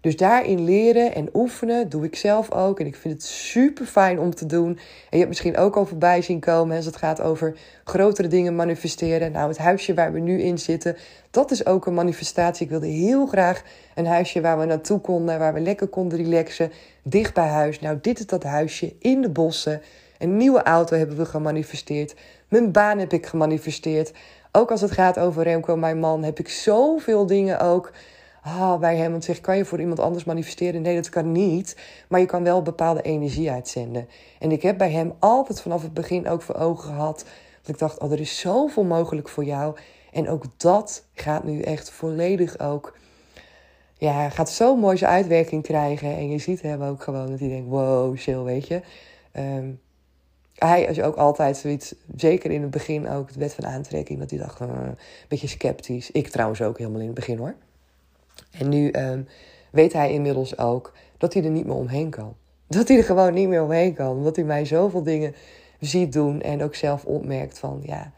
Dus 0.00 0.16
daarin 0.16 0.64
leren 0.64 1.14
en 1.14 1.28
oefenen 1.34 1.88
doe 1.88 2.04
ik 2.04 2.16
zelf 2.16 2.50
ook. 2.52 2.80
En 2.80 2.86
ik 2.86 2.96
vind 2.96 3.14
het 3.14 3.22
super 3.22 3.86
fijn 3.86 4.20
om 4.20 4.34
te 4.34 4.46
doen. 4.46 4.68
En 4.68 4.78
je 5.10 5.16
hebt 5.16 5.28
misschien 5.28 5.56
ook 5.56 5.76
al 5.76 5.86
voorbij 5.86 6.22
zien 6.22 6.40
komen 6.40 6.76
als 6.76 6.84
het 6.84 6.96
gaat 6.96 7.20
over 7.20 7.56
grotere 7.84 8.28
dingen 8.28 8.56
manifesteren. 8.56 9.32
Nou, 9.32 9.48
het 9.48 9.58
huisje 9.58 9.94
waar 9.94 10.12
we 10.12 10.18
nu 10.18 10.40
in 10.40 10.58
zitten, 10.58 10.96
dat 11.30 11.50
is 11.50 11.66
ook 11.66 11.86
een 11.86 11.94
manifestatie. 11.94 12.64
Ik 12.64 12.70
wilde 12.70 12.86
heel 12.86 13.26
graag 13.26 13.62
een 13.94 14.06
huisje 14.06 14.40
waar 14.40 14.58
we 14.58 14.64
naartoe 14.64 15.00
konden, 15.00 15.38
waar 15.38 15.54
we 15.54 15.60
lekker 15.60 15.86
konden 15.86 16.18
relaxen, 16.18 16.72
dicht 17.02 17.34
bij 17.34 17.48
huis. 17.48 17.80
Nou, 17.80 17.98
dit 18.00 18.18
is 18.18 18.26
dat 18.26 18.42
huisje 18.42 18.94
in 18.98 19.20
de 19.20 19.30
bossen. 19.30 19.82
Een 20.18 20.36
nieuwe 20.36 20.62
auto 20.62 20.96
hebben 20.96 21.16
we 21.16 21.24
gemanifesteerd. 21.24 22.14
Mijn 22.48 22.72
baan 22.72 22.98
heb 22.98 23.12
ik 23.12 23.26
gemanifesteerd. 23.26 24.12
Ook 24.52 24.70
als 24.70 24.80
het 24.80 24.90
gaat 24.90 25.18
over 25.18 25.42
Remco, 25.42 25.76
mijn 25.76 25.98
man, 25.98 26.22
heb 26.22 26.38
ik 26.38 26.48
zoveel 26.48 27.26
dingen 27.26 27.60
ook 27.60 27.92
ah, 28.48 28.80
bij 28.80 28.96
hem. 28.96 29.10
Want 29.10 29.24
zeg, 29.24 29.40
kan 29.40 29.56
je 29.56 29.64
voor 29.64 29.80
iemand 29.80 30.00
anders 30.00 30.24
manifesteren? 30.24 30.82
Nee, 30.82 30.94
dat 30.94 31.08
kan 31.08 31.32
niet. 31.32 31.76
Maar 32.08 32.20
je 32.20 32.26
kan 32.26 32.44
wel 32.44 32.62
bepaalde 32.62 33.02
energie 33.02 33.50
uitzenden. 33.50 34.08
En 34.38 34.52
ik 34.52 34.62
heb 34.62 34.78
bij 34.78 34.90
hem 34.90 35.12
altijd 35.18 35.60
vanaf 35.60 35.82
het 35.82 35.94
begin 35.94 36.28
ook 36.28 36.42
voor 36.42 36.54
ogen 36.54 36.84
gehad. 36.84 37.24
Dat 37.62 37.74
ik 37.74 37.78
dacht, 37.78 37.98
oh, 37.98 38.12
er 38.12 38.20
is 38.20 38.38
zoveel 38.38 38.84
mogelijk 38.84 39.28
voor 39.28 39.44
jou. 39.44 39.76
En 40.12 40.28
ook 40.28 40.44
dat 40.56 41.04
gaat 41.14 41.44
nu 41.44 41.60
echt 41.60 41.90
volledig 41.90 42.58
ook. 42.58 42.96
Ja, 43.94 44.28
gaat 44.28 44.50
zo 44.50 44.76
mooi 44.76 44.96
zijn 44.96 45.10
uitwerking 45.10 45.62
krijgen. 45.62 46.16
En 46.16 46.30
je 46.30 46.38
ziet 46.38 46.62
hem 46.62 46.82
ook 46.82 47.02
gewoon 47.02 47.30
dat 47.30 47.38
hij 47.38 47.48
denkt: 47.48 47.68
wow, 47.68 48.16
chill, 48.18 48.42
weet 48.42 48.66
je. 48.66 48.80
Um, 49.32 49.80
hij 50.58 50.82
is 50.82 51.00
ook 51.00 51.16
altijd 51.16 51.56
zoiets, 51.56 51.94
zeker 52.16 52.50
in 52.50 52.62
het 52.62 52.70
begin 52.70 53.08
ook, 53.08 53.26
het 53.26 53.36
wet 53.36 53.54
van 53.54 53.66
aantrekking, 53.66 54.18
dat 54.18 54.30
hij 54.30 54.38
dacht, 54.38 54.60
uh, 54.60 54.68
een 54.68 54.96
beetje 55.28 55.46
sceptisch. 55.46 56.10
Ik 56.10 56.28
trouwens 56.28 56.62
ook 56.62 56.78
helemaal 56.78 57.00
in 57.00 57.06
het 57.06 57.14
begin 57.14 57.38
hoor. 57.38 57.54
En 58.50 58.68
nu 58.68 58.92
um, 58.92 59.26
weet 59.70 59.92
hij 59.92 60.12
inmiddels 60.12 60.58
ook 60.58 60.92
dat 61.18 61.34
hij 61.34 61.44
er 61.44 61.50
niet 61.50 61.66
meer 61.66 61.74
omheen 61.74 62.10
kan. 62.10 62.34
Dat 62.66 62.88
hij 62.88 62.96
er 62.96 63.04
gewoon 63.04 63.34
niet 63.34 63.48
meer 63.48 63.62
omheen 63.62 63.94
kan. 63.94 64.16
Omdat 64.16 64.36
hij 64.36 64.44
mij 64.44 64.64
zoveel 64.64 65.02
dingen 65.02 65.34
ziet 65.80 66.12
doen 66.12 66.40
en 66.40 66.62
ook 66.62 66.74
zelf 66.74 67.04
opmerkt 67.04 67.58
van, 67.58 67.80
ja, 67.82 68.12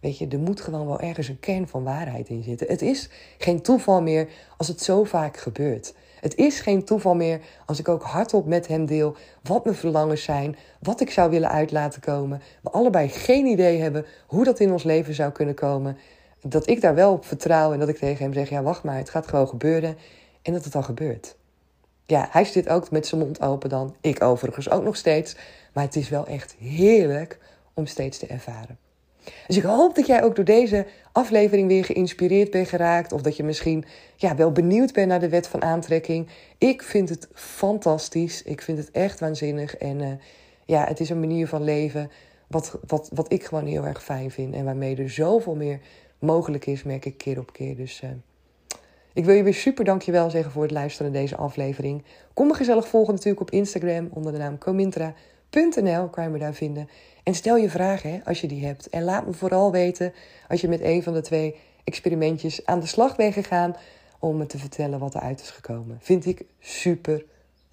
weet 0.00 0.18
je, 0.18 0.28
er 0.28 0.38
moet 0.38 0.60
gewoon 0.60 0.86
wel 0.86 1.00
ergens 1.00 1.28
een 1.28 1.40
kern 1.40 1.68
van 1.68 1.84
waarheid 1.84 2.28
in 2.28 2.42
zitten. 2.42 2.66
Het 2.66 2.82
is 2.82 3.08
geen 3.38 3.62
toeval 3.62 4.02
meer 4.02 4.28
als 4.56 4.68
het 4.68 4.82
zo 4.82 5.04
vaak 5.04 5.36
gebeurt. 5.36 5.94
Het 6.20 6.34
is 6.34 6.60
geen 6.60 6.84
toeval 6.84 7.14
meer 7.14 7.40
als 7.66 7.78
ik 7.78 7.88
ook 7.88 8.02
hardop 8.02 8.46
met 8.46 8.66
hem 8.66 8.86
deel 8.86 9.16
wat 9.42 9.64
mijn 9.64 9.76
verlangens 9.76 10.22
zijn, 10.22 10.56
wat 10.80 11.00
ik 11.00 11.10
zou 11.10 11.30
willen 11.30 11.50
uit 11.50 11.72
laten 11.72 12.00
komen. 12.00 12.42
We 12.62 12.70
allebei 12.70 13.08
geen 13.08 13.46
idee 13.46 13.80
hebben 13.80 14.06
hoe 14.26 14.44
dat 14.44 14.60
in 14.60 14.72
ons 14.72 14.82
leven 14.82 15.14
zou 15.14 15.32
kunnen 15.32 15.54
komen. 15.54 15.96
Dat 16.40 16.68
ik 16.68 16.80
daar 16.80 16.94
wel 16.94 17.12
op 17.12 17.24
vertrouw 17.24 17.72
en 17.72 17.78
dat 17.78 17.88
ik 17.88 17.98
tegen 17.98 18.24
hem 18.24 18.32
zeg: 18.32 18.48
ja, 18.48 18.62
wacht 18.62 18.82
maar, 18.82 18.96
het 18.96 19.10
gaat 19.10 19.26
gewoon 19.26 19.48
gebeuren. 19.48 19.96
En 20.42 20.52
dat 20.52 20.64
het 20.64 20.72
dan 20.72 20.84
gebeurt. 20.84 21.36
Ja, 22.06 22.28
hij 22.30 22.44
zit 22.44 22.68
ook 22.68 22.90
met 22.90 23.06
zijn 23.06 23.20
mond 23.20 23.40
open 23.40 23.68
dan. 23.68 23.94
Ik 24.00 24.22
overigens 24.22 24.70
ook 24.70 24.82
nog 24.82 24.96
steeds. 24.96 25.36
Maar 25.72 25.84
het 25.84 25.96
is 25.96 26.08
wel 26.08 26.26
echt 26.26 26.56
heerlijk 26.58 27.38
om 27.74 27.86
steeds 27.86 28.18
te 28.18 28.26
ervaren. 28.26 28.78
Dus 29.46 29.56
ik 29.56 29.62
hoop 29.62 29.94
dat 29.94 30.06
jij 30.06 30.22
ook 30.22 30.36
door 30.36 30.44
deze 30.44 30.86
aflevering 31.12 31.68
weer 31.68 31.84
geïnspireerd 31.84 32.50
bent 32.50 32.68
geraakt. 32.68 33.12
Of 33.12 33.22
dat 33.22 33.36
je 33.36 33.44
misschien 33.44 33.84
ja, 34.16 34.36
wel 34.36 34.52
benieuwd 34.52 34.92
bent 34.92 35.08
naar 35.08 35.20
de 35.20 35.28
wet 35.28 35.48
van 35.48 35.62
aantrekking. 35.62 36.28
Ik 36.58 36.82
vind 36.82 37.08
het 37.08 37.28
fantastisch. 37.34 38.42
Ik 38.42 38.62
vind 38.62 38.78
het 38.78 38.90
echt 38.90 39.20
waanzinnig. 39.20 39.76
En 39.76 40.00
uh, 40.00 40.08
ja, 40.64 40.84
het 40.84 41.00
is 41.00 41.10
een 41.10 41.20
manier 41.20 41.48
van 41.48 41.64
leven 41.64 42.10
wat, 42.46 42.78
wat, 42.86 43.10
wat 43.12 43.32
ik 43.32 43.44
gewoon 43.44 43.66
heel 43.66 43.84
erg 43.84 44.04
fijn 44.04 44.30
vind. 44.30 44.54
En 44.54 44.64
waarmee 44.64 44.96
er 44.96 45.10
zoveel 45.10 45.54
meer 45.54 45.80
mogelijk 46.18 46.66
is, 46.66 46.82
merk 46.82 47.04
ik 47.04 47.18
keer 47.18 47.38
op 47.38 47.52
keer. 47.52 47.76
Dus 47.76 48.00
uh, 48.04 48.10
ik 49.12 49.24
wil 49.24 49.34
je 49.34 49.42
weer 49.42 49.54
super 49.54 49.84
dankjewel 49.84 50.30
zeggen 50.30 50.52
voor 50.52 50.62
het 50.62 50.70
luisteren 50.70 51.12
naar 51.12 51.20
deze 51.20 51.36
aflevering. 51.36 52.04
Kom 52.34 52.46
me 52.46 52.54
gezellig 52.54 52.88
volgen 52.88 53.14
natuurlijk 53.14 53.40
op 53.40 53.50
Instagram 53.50 54.08
onder 54.12 54.32
de 54.32 54.38
naam 54.38 54.58
comintra.nl. 54.58 56.08
Kan 56.08 56.24
je 56.24 56.30
me 56.30 56.38
daar 56.38 56.54
vinden. 56.54 56.88
En 57.22 57.34
stel 57.34 57.56
je 57.56 57.70
vragen 57.70 58.10
hè, 58.10 58.20
als 58.24 58.40
je 58.40 58.46
die 58.46 58.66
hebt. 58.66 58.88
En 58.88 59.02
laat 59.02 59.26
me 59.26 59.32
vooral 59.32 59.72
weten 59.72 60.12
als 60.48 60.60
je 60.60 60.68
met 60.68 60.80
een 60.80 61.02
van 61.02 61.12
de 61.12 61.20
twee 61.20 61.56
experimentjes 61.84 62.66
aan 62.66 62.80
de 62.80 62.86
slag 62.86 63.16
bent 63.16 63.34
gegaan. 63.34 63.76
Om 64.18 64.36
me 64.36 64.46
te 64.46 64.58
vertellen 64.58 64.98
wat 64.98 65.14
eruit 65.14 65.40
is 65.40 65.50
gekomen. 65.50 65.98
Vind 66.00 66.26
ik 66.26 66.44
super 66.58 67.24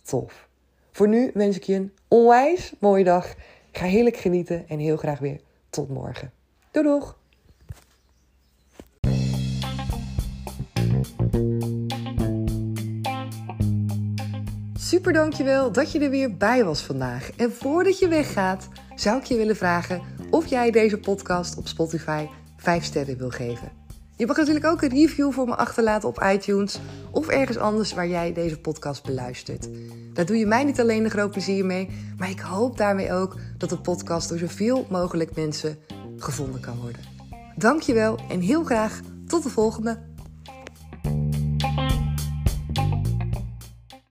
tof. 0.01 0.47
Voor 0.91 1.08
nu 1.08 1.32
wens 1.34 1.56
ik 1.56 1.63
je 1.63 1.73
een 1.73 1.93
onwijs 2.08 2.73
mooie 2.79 3.03
dag. 3.03 3.34
Ga 3.71 3.86
heerlijk 3.86 4.17
genieten 4.17 4.67
en 4.67 4.79
heel 4.79 4.97
graag 4.97 5.19
weer 5.19 5.39
tot 5.69 5.89
morgen. 5.89 6.32
Doei 6.71 6.86
doeg! 6.86 7.21
Super 14.93 15.13
dankjewel 15.13 15.71
dat 15.71 15.91
je 15.91 15.99
er 15.99 16.10
weer 16.10 16.38
bij 16.38 16.63
was 16.63 16.82
vandaag. 16.82 17.32
En 17.36 17.51
voordat 17.51 17.99
je 17.99 18.08
weggaat, 18.08 18.67
zou 18.95 19.17
ik 19.19 19.23
je 19.23 19.38
willen 19.38 19.56
vragen 19.56 20.01
of 20.29 20.45
jij 20.45 20.71
deze 20.71 20.97
podcast 20.97 21.58
op 21.58 21.67
Spotify 21.67 22.25
5 22.58 22.84
sterren 22.84 23.17
wil 23.17 23.29
geven. 23.29 23.71
Je 24.17 24.25
mag 24.25 24.38
natuurlijk 24.38 24.65
ook 24.65 24.82
een 24.82 24.89
review 24.89 25.32
voor 25.32 25.45
me 25.45 25.56
achterlaten 25.56 26.10
op 26.10 26.23
iTunes 26.34 26.79
of 27.12 27.27
ergens 27.27 27.58
anders 27.58 27.93
waar 27.93 28.08
jij 28.08 28.34
deze 28.34 28.60
podcast 28.60 29.03
beluistert. 29.03 29.67
Daar 30.13 30.25
doe 30.25 30.38
je 30.38 30.45
mij 30.45 30.63
niet 30.63 30.79
alleen 30.79 31.03
een 31.03 31.10
groot 31.10 31.32
plezier 31.32 31.65
mee, 31.65 31.89
maar 32.17 32.29
ik 32.29 32.39
hoop 32.39 32.77
daarmee 32.77 33.13
ook 33.13 33.38
dat 33.58 33.69
de 33.69 33.77
podcast 33.77 34.29
door 34.29 34.38
zoveel 34.38 34.88
mogelijk 34.89 35.36
mensen 35.36 35.77
gevonden 36.17 36.62
kan 36.62 36.79
worden. 36.82 37.01
Dankjewel 37.56 38.19
en 38.29 38.39
heel 38.39 38.63
graag 38.63 38.99
tot 39.27 39.43
de 39.43 39.49
volgende 39.49 39.99